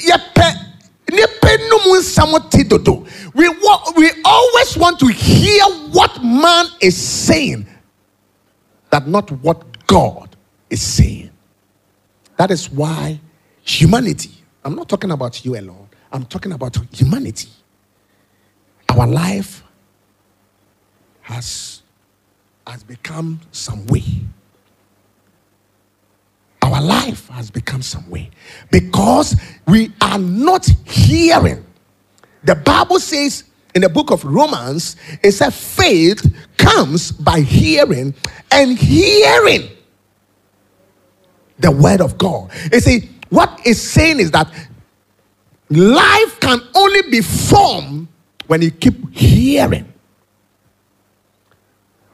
[0.08, 0.65] yɛpɛ
[3.34, 3.48] We
[3.96, 7.66] we always want to hear what man is saying,
[8.90, 10.36] that not what God
[10.70, 11.30] is saying.
[12.36, 13.20] That is why
[13.62, 14.32] humanity.
[14.64, 15.88] I'm not talking about you alone.
[16.12, 17.48] I'm talking about humanity.
[18.88, 19.62] Our life
[21.22, 21.82] has
[22.66, 24.02] has become some way.
[26.66, 28.28] Our life has become some way
[28.72, 31.64] because we are not hearing.
[32.42, 33.44] The Bible says
[33.76, 38.14] in the book of Romans, it says faith comes by hearing
[38.50, 39.68] and hearing
[41.60, 42.50] the word of God.
[42.72, 44.52] You see, what it's saying is that
[45.70, 48.08] life can only be formed
[48.48, 49.92] when you keep hearing.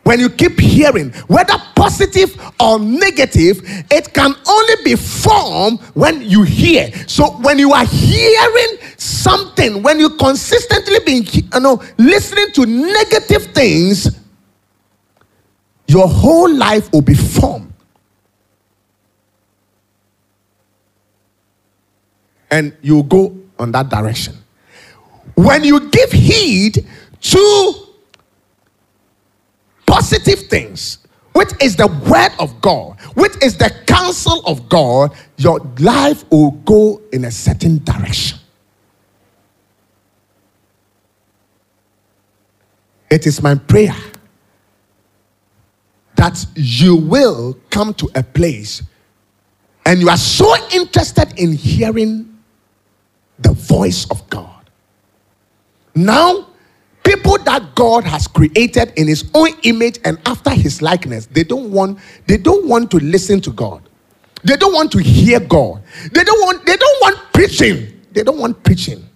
[0.04, 6.42] When you keep hearing, whether positive or negative, it can only be formed when you
[6.42, 6.90] hear.
[7.06, 13.46] So when you are hearing something, when you consistently be you know listening to negative
[13.52, 14.18] things,
[15.86, 17.72] your whole life will be formed.
[22.50, 24.36] And you go on that direction.
[25.36, 26.86] When you give heed
[27.20, 27.86] to
[29.92, 35.58] positive things, which is the word of God, which is the counsel of God, your
[35.80, 38.38] life will go in a certain direction.
[43.10, 43.94] It is my prayer
[46.16, 48.82] that you will come to a place
[49.84, 52.38] and you are so interested in hearing
[53.40, 54.70] the voice of God.
[55.94, 56.46] Now,
[57.14, 61.70] people that God has created in his own image and after his likeness, they don't
[61.70, 63.86] want they don't want to listen to God.
[64.44, 65.82] They don't want to hear God.
[66.12, 68.00] They don't want they don't want preaching.
[68.12, 69.06] They don't want preaching.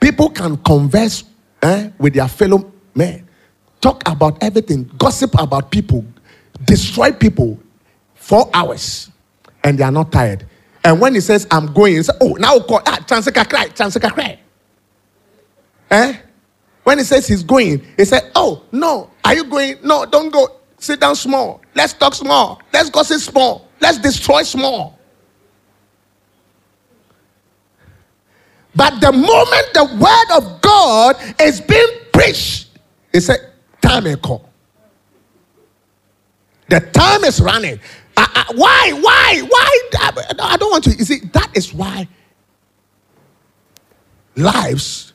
[0.00, 1.24] People can converse
[1.62, 3.26] eh, with their fellow men,
[3.80, 6.04] talk about everything, gossip about people,
[6.64, 7.58] destroy people
[8.14, 9.10] for hours,
[9.64, 10.46] and they are not tired.
[10.84, 13.44] And when he says, I'm going, he says, Oh, now call ah, cry,
[14.10, 14.38] cry.
[15.90, 16.16] Eh?
[16.84, 19.76] When he says he's going, he said, Oh, no, are you going?
[19.82, 20.48] No, don't go.
[20.78, 21.60] Sit down small.
[21.74, 22.60] Let's talk small.
[22.72, 23.68] Let's gossip small.
[23.80, 24.98] Let's destroy small.
[28.74, 32.68] But the moment the word of God is being preached,
[33.12, 34.48] he said, Time will call.
[36.68, 37.80] The time is running.
[38.54, 38.92] Why?
[38.92, 39.42] Why?
[39.48, 39.80] Why?
[40.38, 40.90] I don't want to.
[40.90, 42.06] You see, that is why
[44.36, 45.14] lives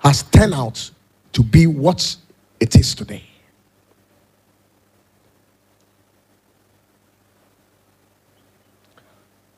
[0.00, 0.90] has turned out
[1.32, 2.16] to be what
[2.58, 3.22] it is today.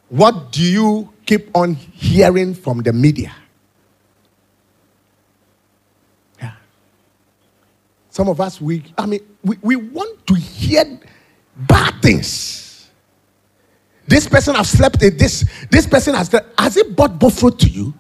[0.09, 3.35] What do you keep on hearing from the media?
[6.39, 6.53] Yeah.
[8.11, 11.01] Some of us, we, I mean, we, we want to hear
[11.57, 12.91] bad things.
[14.07, 15.49] This person has slept in this.
[15.71, 17.95] This person has has it bought both to you?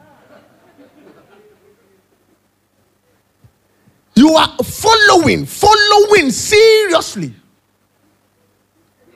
[4.14, 7.34] You are following, following seriously.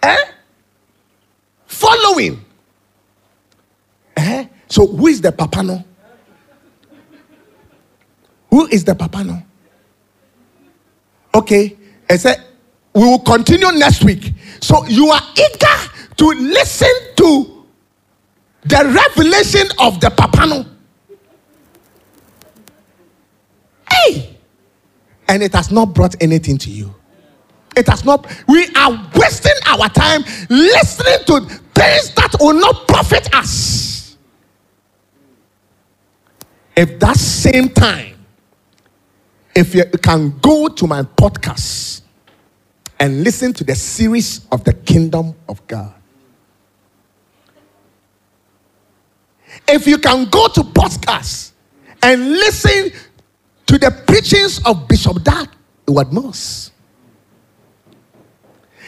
[0.02, 0.24] Eh?
[1.66, 2.44] Following.
[4.16, 4.46] Eh?
[4.68, 5.84] So who is the papano?
[8.50, 9.44] Who is the papano?
[11.34, 11.76] Okay.
[12.08, 12.42] I said
[12.94, 14.32] we will continue next week.
[14.60, 17.66] So you are eager to listen to
[18.64, 20.66] the revelation of the papano.
[23.90, 24.35] Hey!
[25.28, 26.94] And it has not brought anything to you.
[27.76, 31.40] It has not, we are wasting our time listening to
[31.74, 34.16] things that will not profit us.
[36.76, 38.16] If that same time,
[39.54, 42.02] if you can go to my podcast
[42.98, 45.92] and listen to the series of the kingdom of God.
[49.68, 51.52] If you can go to podcasts
[52.02, 52.90] and listen
[53.66, 55.48] to the preachings of Bishop Dag
[55.86, 56.70] Heward-Mills.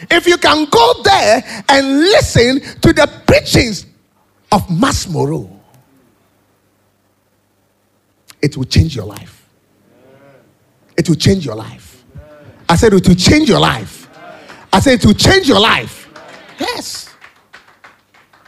[0.09, 3.85] If you can go there and listen to the preachings
[4.51, 5.59] of Mas Moreau,
[8.41, 9.49] it will change your life.
[10.97, 12.05] It will change your life.
[12.69, 14.09] I said it will change your life.
[14.71, 16.07] I said it will change your life.
[16.59, 17.13] Yes.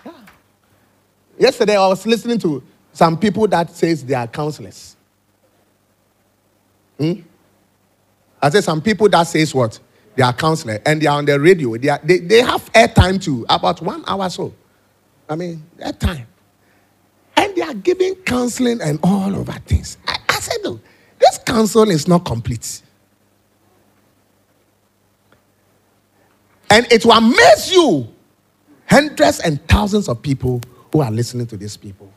[0.05, 0.11] Yeah.
[1.37, 2.63] Yesterday I was listening to
[2.93, 4.95] some people that says they are counselors.
[7.01, 7.21] Hmm?
[8.39, 9.79] I said some people that says what?
[10.15, 11.75] They are counselor and they are on the radio.
[11.77, 14.53] They, are, they, they have airtime too, about one hour so.
[15.27, 16.25] I mean, airtime.
[17.35, 19.97] And they are giving counseling and all that things.
[20.07, 20.79] I, I said, no,
[21.19, 22.83] this counsel is not complete.
[26.69, 28.07] And it will amaze you
[28.87, 30.61] hundreds and thousands of people
[30.93, 32.11] who are listening to these people.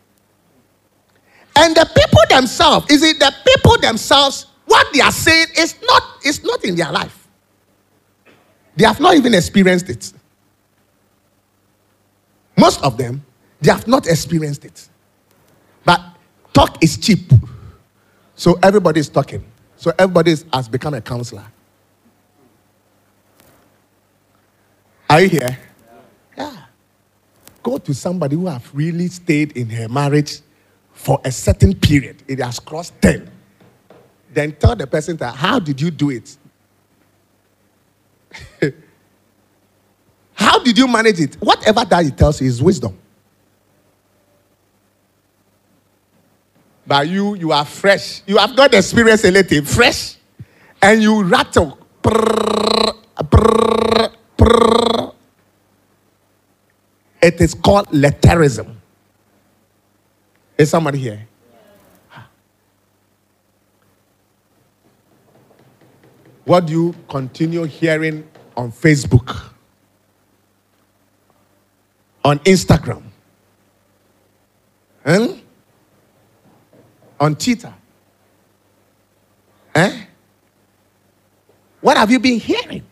[1.56, 6.02] And the people themselves, is it the people themselves what they are saying is not,
[6.24, 7.28] is not in their life.
[8.74, 10.12] They have not even experienced it.
[12.58, 13.24] Most of them,
[13.60, 14.88] they have not experienced it.
[15.84, 16.00] But
[16.52, 17.32] talk is cheap.
[18.34, 19.44] So everybody is talking.
[19.76, 21.46] So everybody has become a counselor.
[25.08, 25.56] Are you here?
[26.36, 26.56] Yeah.
[27.62, 30.40] Go to somebody who have really stayed in her marriage
[30.92, 32.24] for a certain period.
[32.26, 33.33] It has crossed 10.
[34.34, 36.36] Then tell the person that, how did you do it?
[40.34, 41.34] how did you manage it?
[41.36, 42.98] Whatever that he tells you is wisdom.
[46.86, 48.22] But you, you are fresh.
[48.26, 50.16] You have not experienced anything fresh.
[50.82, 51.78] And you rattle.
[57.22, 58.74] It is called letterism.
[60.58, 61.26] Is somebody here?
[66.44, 69.50] What do you continue hearing on Facebook?
[72.22, 73.02] On Instagram?
[77.20, 77.72] On Twitter?
[79.74, 80.04] Eh?
[81.80, 82.82] What have you been hearing?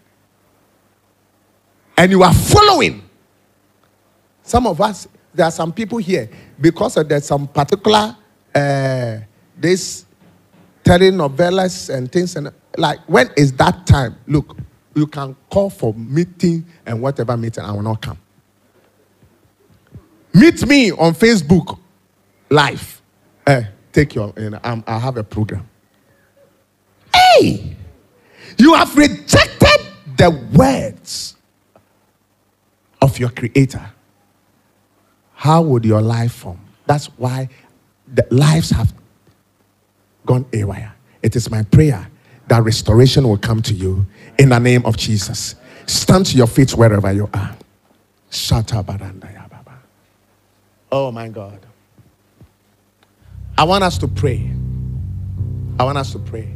[1.97, 3.03] And you are following.
[4.43, 6.29] Some of us, there are some people here,
[6.61, 8.17] because of there's some particular
[8.55, 9.19] uh,
[9.57, 10.05] this
[10.85, 14.17] telenovelas and things, and like when is that time?
[14.27, 14.57] Look,
[14.95, 18.19] you can call for meeting and whatever meeting, I will not come.
[20.35, 21.79] Meet me on Facebook
[22.51, 23.03] live.
[23.47, 25.69] Eh, take your, you know, I'm, I have a program.
[27.15, 27.77] Hey,
[28.59, 29.87] you have rejected
[30.17, 31.37] the words
[33.01, 33.91] of your creator.
[35.35, 36.61] How would your life form?
[36.87, 37.49] That's why
[38.07, 38.93] the lives have
[40.25, 40.93] gone awry.
[41.23, 42.09] It is my prayer
[42.53, 44.05] that restoration will come to you
[44.39, 45.55] in the name of Jesus.
[45.87, 47.57] Stand to your feet wherever you are.
[50.93, 51.59] Oh my God.
[53.57, 54.53] I want us to pray.
[55.81, 56.53] I want us to pray.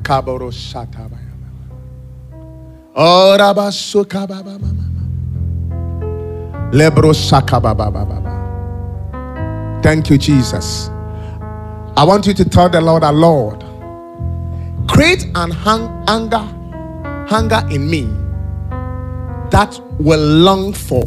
[0.00, 1.68] Kaboro shata baya baba.
[2.96, 4.86] Oh rabasuka baba mama.
[6.72, 9.80] Lebro shaka baba baba.
[9.82, 10.88] Thank you, Jesus.
[11.94, 13.62] I want you to tell the Lord, our Lord,
[14.88, 16.38] create an hung, anger,
[17.28, 18.02] hunger in me
[19.50, 21.04] that will long for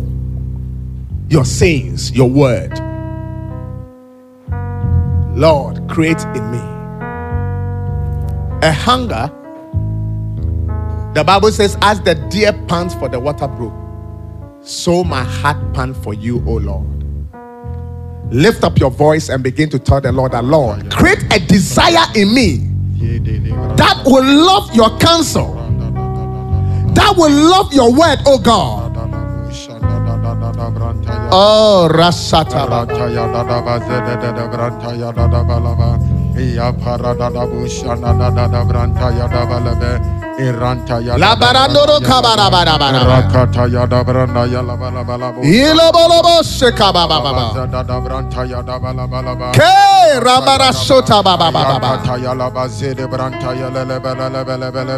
[1.30, 2.72] your sayings, your word.
[5.36, 6.60] Lord, create in me
[8.62, 9.32] a hunger.
[11.14, 13.74] The Bible says, as the deer pants for the water brook,
[14.62, 16.88] so my heart pants for you, O Lord.
[18.34, 22.06] Lift up your voice and begin to tell the Lord, that Lord, create a desire
[22.16, 22.73] in me
[23.78, 25.56] that will love your counsel,
[26.94, 28.92] that will love your word, oh God.
[31.36, 32.68] Oh, Rasata.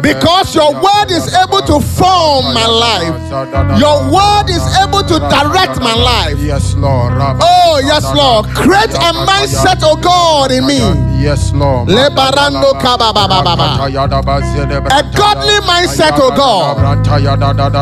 [0.02, 3.12] Because your word is able to form my life.
[3.78, 6.38] Your word is able to direct my life.
[6.42, 7.12] Yes, Lord.
[7.40, 8.46] Oh, yes, Lord.
[8.54, 10.80] Create a mindset, oh God, in me.
[11.22, 11.88] Yes, Lord.
[11.88, 13.90] Lebarando kababababa.
[15.26, 16.76] Godly mindset, oh God.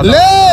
[0.04, 0.44] Le.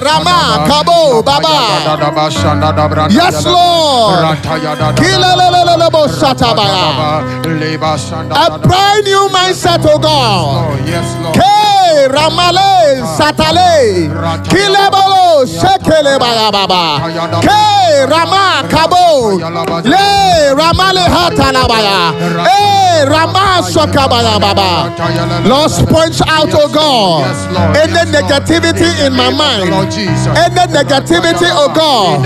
[0.00, 1.48] Rama kabo baba.
[3.10, 4.24] Yes, Lord.
[8.30, 10.78] A brand new mindset, oh God.
[10.86, 11.34] Yes, Lord.
[11.34, 14.08] Ke ramale satale.
[14.48, 17.00] Kilebolo shekele baba.
[17.42, 19.38] Ke rama kabo.
[19.84, 22.12] Le ramale hatalabaya.
[22.46, 24.90] Eh rama shokabaya baba.
[25.48, 27.24] Lord, sponge out, oh God,
[27.76, 29.70] any negativity in my mind,
[30.36, 32.22] any negativity, oh God,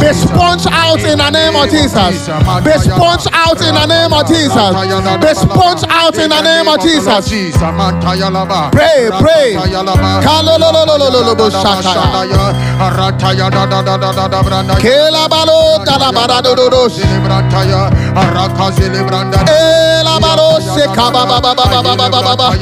[0.00, 2.28] be sponged out in the name of Jesus.
[2.64, 4.72] Be sponged out in the name of Jesus.
[5.20, 7.28] Be sponged out in the name of Jesus.
[8.72, 9.54] Pray, pray.
[20.96, 22.52] Rababababababa.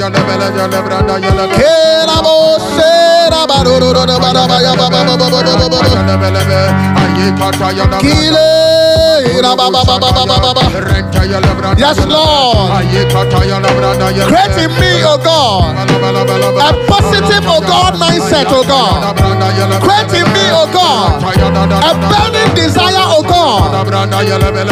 [11.78, 12.70] Yes, Lord.
[14.28, 15.74] Create in me, oh God,
[16.68, 19.16] a positive, oh God, mindset, oh God.
[19.80, 21.22] Create in me, oh God,
[21.88, 23.60] a burning desire, oh God,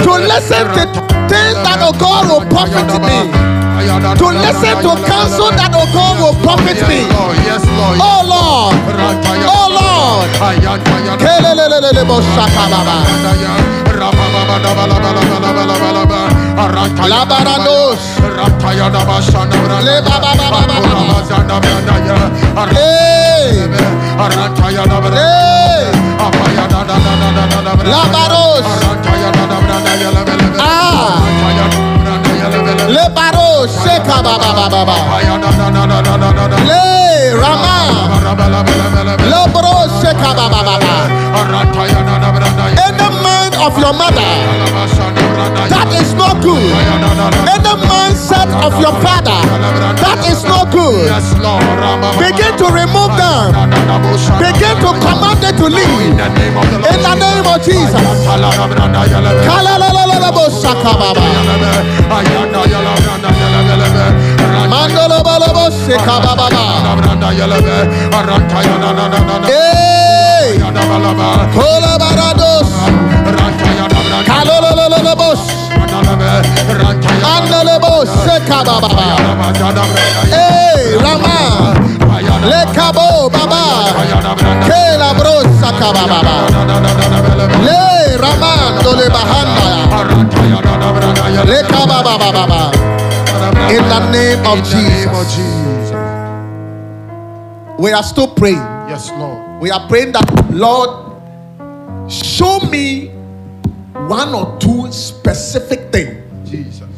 [0.04, 0.84] to listen to
[1.30, 3.18] things that, oh God, will profit me
[4.18, 7.06] to listen to counsel that will come will profit me.
[8.02, 8.74] Oh Lord,
[9.46, 10.28] oh Lord.
[10.40, 11.48] Oh,
[17.08, 17.98] Labarados,
[27.84, 28.64] Labaros,
[30.60, 31.87] ah.
[32.88, 34.96] Le baro sheka ba ba ba ba ba.
[36.70, 36.82] Le
[37.40, 37.76] rama.
[39.32, 42.37] Le baro sheka ba ba ba ba
[43.68, 44.24] of your mother
[45.68, 46.72] that is not good.
[47.52, 49.36] Any mindset of your father
[50.00, 51.04] that is not good.
[52.16, 53.52] Begin to remove them.
[54.40, 56.00] Begin to command them to leave.
[56.00, 56.80] In the name of the.
[56.96, 57.12] In the
[57.60, 57.92] Jesus.
[59.44, 61.28] Kalalalalalabosakababa.
[64.72, 66.48] Mandolobolobosekababa.
[69.44, 70.56] Hey!
[71.52, 73.07] Kolabarados.
[77.22, 78.88] Andolebosekababa.
[80.30, 81.38] Hey, Rama.
[82.42, 83.62] Lekabo baba.
[84.66, 86.20] Kela brosakababa.
[87.64, 89.68] Le Raman dole bahanda.
[91.44, 92.72] Lekababa.
[93.70, 95.92] In the name of Jesus.
[97.78, 98.64] We are still praying.
[98.88, 99.60] Yes, Lord.
[99.60, 100.90] We are praying that Lord,
[102.10, 103.10] show me
[104.08, 106.88] one or two specific things Jesus.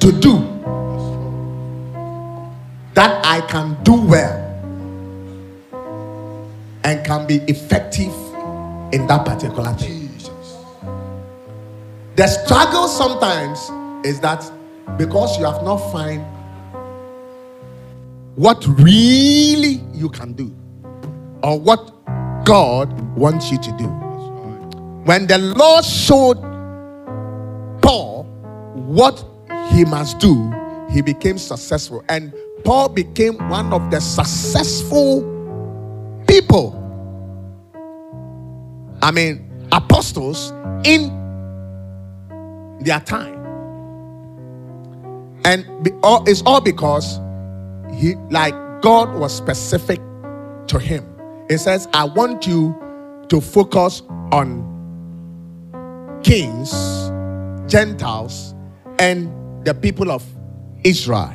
[0.00, 0.34] to do
[2.94, 4.46] that I can do well
[6.84, 8.12] and can be effective
[8.92, 10.08] in that particular thing.
[10.08, 10.56] Jesus.
[12.16, 13.70] The struggle sometimes
[14.04, 14.50] is that
[14.98, 16.24] because you have not find
[18.36, 20.54] what really you can do
[21.42, 21.92] or what
[22.44, 23.86] God wants you to do.
[25.04, 26.49] When the Lord showed
[28.74, 29.24] what
[29.70, 30.52] he must do,
[30.90, 32.04] he became successful.
[32.08, 32.34] And
[32.64, 35.22] Paul became one of the successful
[36.26, 36.76] people.
[39.02, 40.52] I mean, apostles
[40.84, 41.08] in
[42.80, 43.38] their time.
[45.44, 45.64] And
[46.26, 47.18] it's all because
[47.94, 50.00] he, like, God was specific
[50.66, 51.06] to him.
[51.48, 52.74] It says, I want you
[53.28, 54.02] to focus
[54.32, 54.66] on
[56.22, 56.70] kings,
[57.66, 58.54] Gentiles,
[59.00, 60.24] and the people of
[60.84, 61.34] Israel.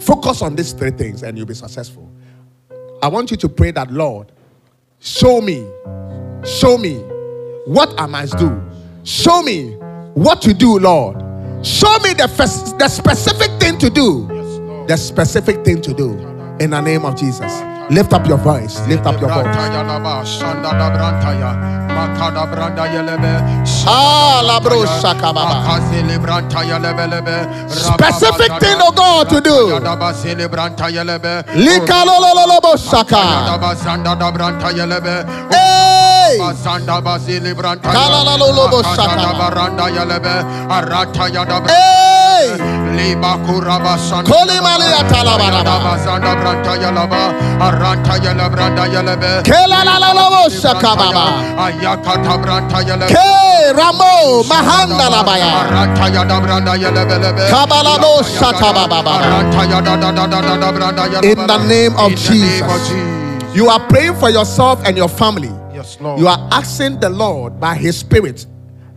[0.00, 2.10] Focus on these three things and you'll be successful.
[3.02, 4.32] I want you to pray that, Lord,
[4.98, 5.66] show me,
[6.44, 6.96] show me
[7.66, 8.60] what I must do.
[9.04, 9.74] Show me
[10.14, 11.16] what to do, Lord.
[11.64, 14.26] Show me the, fes- the specific thing to do.
[14.88, 16.18] The specific thing to do.
[16.60, 17.69] In the name of Jesus.
[17.90, 18.78] Lift up your voice.
[18.86, 19.56] Lift up your voice.
[23.86, 25.54] Ah, la bro, shaka, baba.
[27.68, 29.80] Specific thing, oh God, to do.
[35.50, 36.38] Hey!
[41.68, 42.79] Hey!
[44.24, 45.96] Kolimaliya talabaraba.
[49.44, 51.24] Kelalalobo, shaka, baba.
[53.08, 55.50] Ke Ramo Mahanda Labaya.
[57.50, 59.14] Kabalabo Shata baba.
[61.22, 62.92] In the name of Jesus.
[63.54, 65.50] You are praying for yourself and your family.
[65.74, 66.20] Yes, Lord.
[66.20, 68.46] You are asking the Lord by His Spirit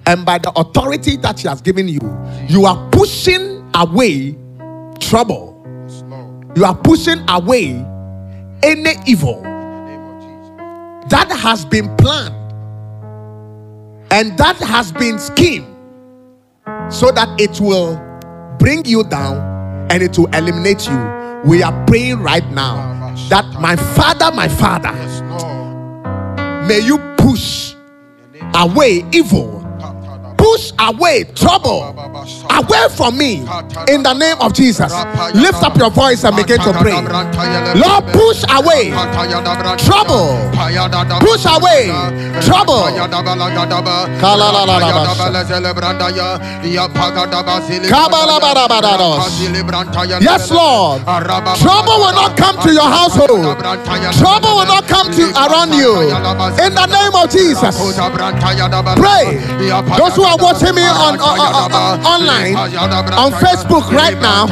[0.06, 2.02] and by the authority that He has given you.
[2.48, 4.36] You are pushing away
[5.00, 5.52] trouble.
[6.56, 7.72] You are pushing away
[8.62, 9.42] any evil
[11.10, 12.36] that has been planned
[14.12, 15.68] and that has been schemed
[16.90, 17.96] so that it will
[18.60, 19.38] bring you down
[19.92, 21.42] and it will eliminate you.
[21.44, 24.94] We are praying right now that my father, my father,
[26.68, 27.74] may you push
[28.54, 29.63] away evil,
[30.54, 31.82] push away trouble
[32.54, 33.42] away from me
[33.90, 34.94] in the name of Jesus.
[35.34, 36.94] Lift up your voice and begin to pray.
[37.74, 38.94] Lord, push away
[39.82, 40.38] trouble,
[41.26, 41.90] push away
[42.46, 42.86] trouble.
[50.22, 51.02] Yes, Lord.
[51.62, 53.58] Trouble will not come to your household.
[54.22, 55.94] Trouble will not come to around you.
[56.62, 57.74] In the name of Jesus.
[58.96, 59.40] Pray.
[59.98, 62.54] Those who are watching me on, on- on- on- online,
[63.24, 64.46] on Facebook right now,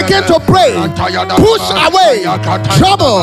[0.00, 0.72] begin to pray.
[1.36, 2.12] Push away
[2.78, 3.20] trouble.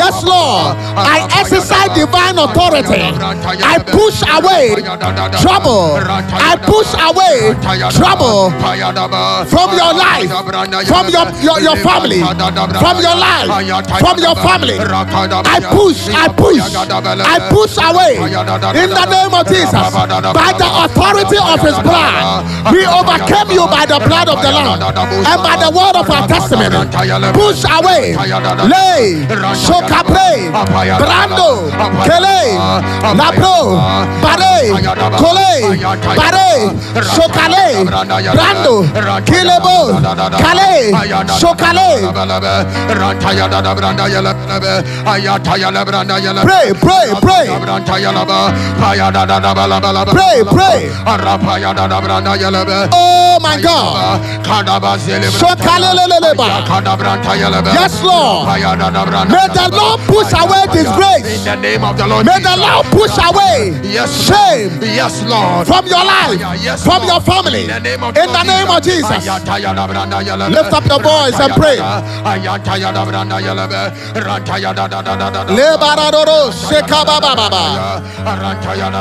[0.00, 0.76] Yes, Lord.
[0.96, 3.00] I exercise divine authority.
[3.72, 4.64] I push away
[5.44, 5.84] trouble.
[6.50, 7.54] I push away
[7.98, 8.50] trouble
[9.52, 10.28] from your life,
[10.88, 12.20] from your, your, your family,
[12.84, 13.48] from your life,
[14.04, 14.76] from your family.
[15.54, 16.58] I push, I push,
[17.34, 18.12] I push away
[18.82, 19.72] in the name of Jesus
[20.34, 24.50] by the authority mercy of his blood, we overcame you by the blood of the
[24.52, 26.70] Lamb and by the word of our testimony.
[27.32, 28.14] Push away,
[28.68, 30.50] lay, shokapre,
[30.98, 31.70] brando,
[32.06, 32.54] kele,
[33.18, 33.76] labro,
[34.22, 34.70] bare,
[35.18, 35.54] kole,
[36.16, 36.70] bare,
[37.02, 37.84] shokale,
[38.34, 38.84] brando,
[39.26, 39.76] kilebo,
[40.38, 40.92] kale,
[41.38, 41.90] shokale.
[46.44, 47.46] Pray, pray, pray.
[50.14, 50.90] Pray, pray.
[52.92, 54.20] Oh my God.
[57.74, 58.46] Yes, Lord.
[59.28, 61.26] May the Lord push away disgrace.
[61.36, 62.26] In the name of the Lord.
[62.26, 63.72] May the Lord push away
[64.26, 65.66] shame Yes, Lord.
[65.66, 66.38] from your life,
[66.84, 67.62] from your family.
[67.64, 69.24] In the name of, the name of Jesus.
[70.48, 71.78] Lift up your voice and pray.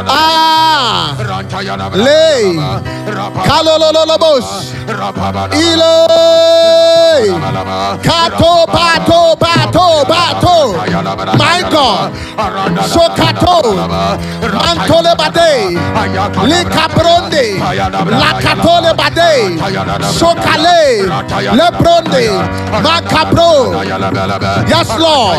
[0.09, 1.15] Ah.
[2.05, 2.43] Lay.
[3.47, 4.45] Kalololobos.
[5.53, 5.93] Ile.
[8.03, 10.55] Kato pato pato pato.
[11.37, 12.11] My God.
[12.93, 13.57] Sokato.
[14.41, 15.51] Mantole bade.
[16.51, 17.45] Likabronde.
[18.23, 19.31] Lakatole bade.
[20.19, 20.81] Sokale.
[21.59, 22.23] Lebronde.
[22.83, 23.51] Makabro.
[24.67, 25.37] Yes, Lord.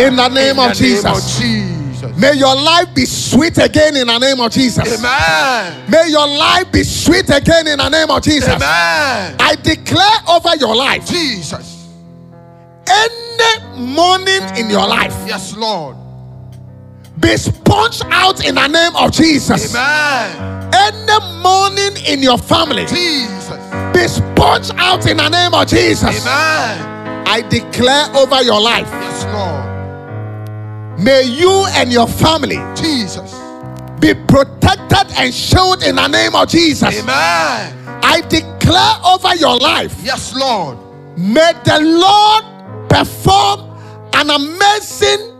[0.00, 1.48] In the name of Jesus.
[2.16, 4.98] May your life be sweet again in the name of Jesus.
[4.98, 5.90] Amen.
[5.90, 8.48] May your life be sweet again in the name of Jesus.
[8.48, 9.36] Amen.
[9.38, 11.88] I declare over your life Jesus.
[12.88, 15.96] any morning in your life Yes, Lord.
[17.20, 19.74] be sponged out in the name of Jesus.
[19.74, 20.70] Amen.
[20.72, 23.47] Any morning in your family Jesus.
[23.92, 26.22] Be sponged out in the name of Jesus.
[26.26, 27.24] Amen.
[27.26, 30.98] I declare over your life Yes, Lord.
[31.00, 33.34] may you and your family Jesus.
[34.00, 37.00] be protected and shielded in the name of Jesus.
[37.02, 37.74] Amen.
[38.02, 40.78] I declare over your life Yes, Lord.
[41.18, 43.60] May the Lord perform
[44.14, 45.34] an amazing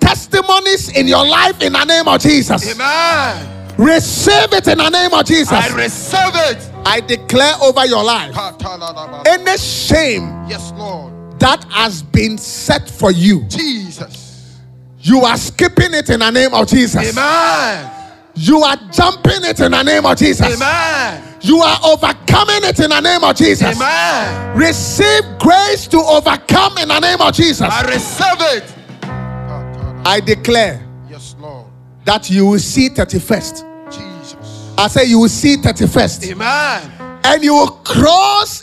[0.00, 2.72] testimonies in your life in the name of Jesus.
[2.74, 3.74] Amen.
[3.78, 5.52] Receive it in the name of Jesus.
[5.52, 6.72] I receive it.
[6.86, 8.34] I declare over your life
[9.26, 11.12] any shame Yes, Lord.
[11.40, 14.58] that has been set for you, Jesus.
[15.00, 17.10] you are skipping it in the name of Jesus.
[17.10, 17.92] Amen.
[18.34, 20.54] You are jumping it in the name of Jesus.
[20.56, 21.22] Amen.
[21.40, 23.74] You are overcoming it in the name of Jesus.
[23.76, 24.56] Amen.
[24.56, 27.62] Receive grace to overcome in the name of Jesus.
[27.62, 28.74] I receive it.
[30.06, 31.66] I declare Yes, Lord.
[32.04, 33.64] that you will see 31st.
[34.78, 36.32] I say you will see 31st.
[36.32, 37.20] Amen.
[37.24, 38.62] And you will cross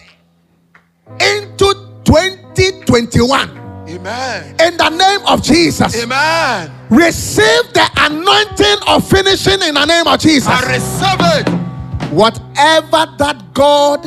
[1.19, 1.73] into
[2.05, 3.49] 2021.
[3.89, 4.55] Amen.
[4.59, 6.01] In the name of Jesus.
[6.01, 6.71] Amen.
[6.89, 10.47] Receive the anointing of finishing in the name of Jesus.
[10.47, 11.49] I receive it.
[12.13, 14.05] Whatever that God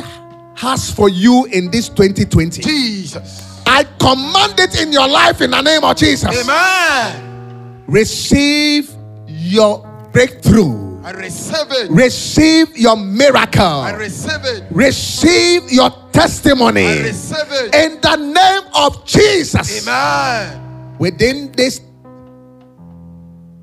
[0.54, 3.60] has for you in this 2020, Jesus.
[3.66, 6.40] I command it in your life in the name of Jesus.
[6.40, 7.84] Amen.
[7.88, 8.90] Receive
[9.26, 10.85] your breakthrough.
[11.06, 11.88] I receive it.
[11.92, 13.62] Receive your miracle.
[13.62, 14.64] I receive it.
[14.72, 17.72] receive your I testimony receive it.
[17.76, 19.86] in the name of Jesus.
[19.86, 20.96] Amen.
[20.98, 21.80] Within this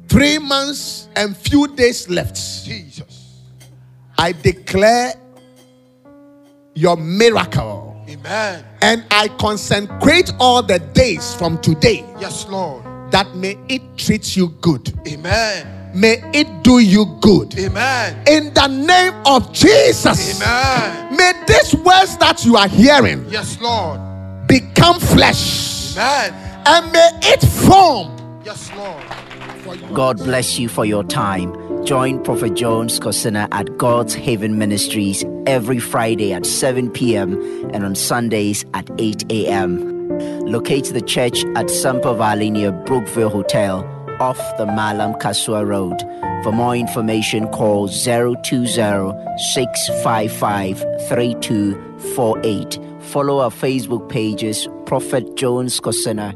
[0.07, 3.41] three months and few days left, Jesus.
[4.18, 5.14] I declare
[6.76, 8.64] your miracle Amen.
[8.82, 12.86] and I consecrate all the days from today Yes, Lord.
[13.11, 15.82] that may it treat you good, Amen.
[15.94, 17.57] May it do you good.
[17.57, 18.24] Amen.
[18.28, 21.15] In the name of Jesus, Amen.
[21.15, 23.99] may these words that you are hearing Yes, Lord.
[24.48, 25.95] become flesh.
[25.98, 26.34] Amen.
[26.65, 28.10] and may it form.
[28.45, 29.03] Yes, Lord.
[29.94, 31.53] God bless you for your time.
[31.86, 37.34] Join Prophet Jones Cosina at God's Haven Ministries every Friday at 7 p.m.
[37.74, 40.10] and on Sundays at 8 a.m.
[40.45, 43.84] Locate the church at Sampa Valley near Brookville Hotel
[44.19, 45.99] off the Malam Kasoa Road.
[46.44, 50.80] For more information, call 020 655
[51.10, 52.80] 3248.
[52.99, 56.35] Follow our Facebook pages, Prophet Jones Cosina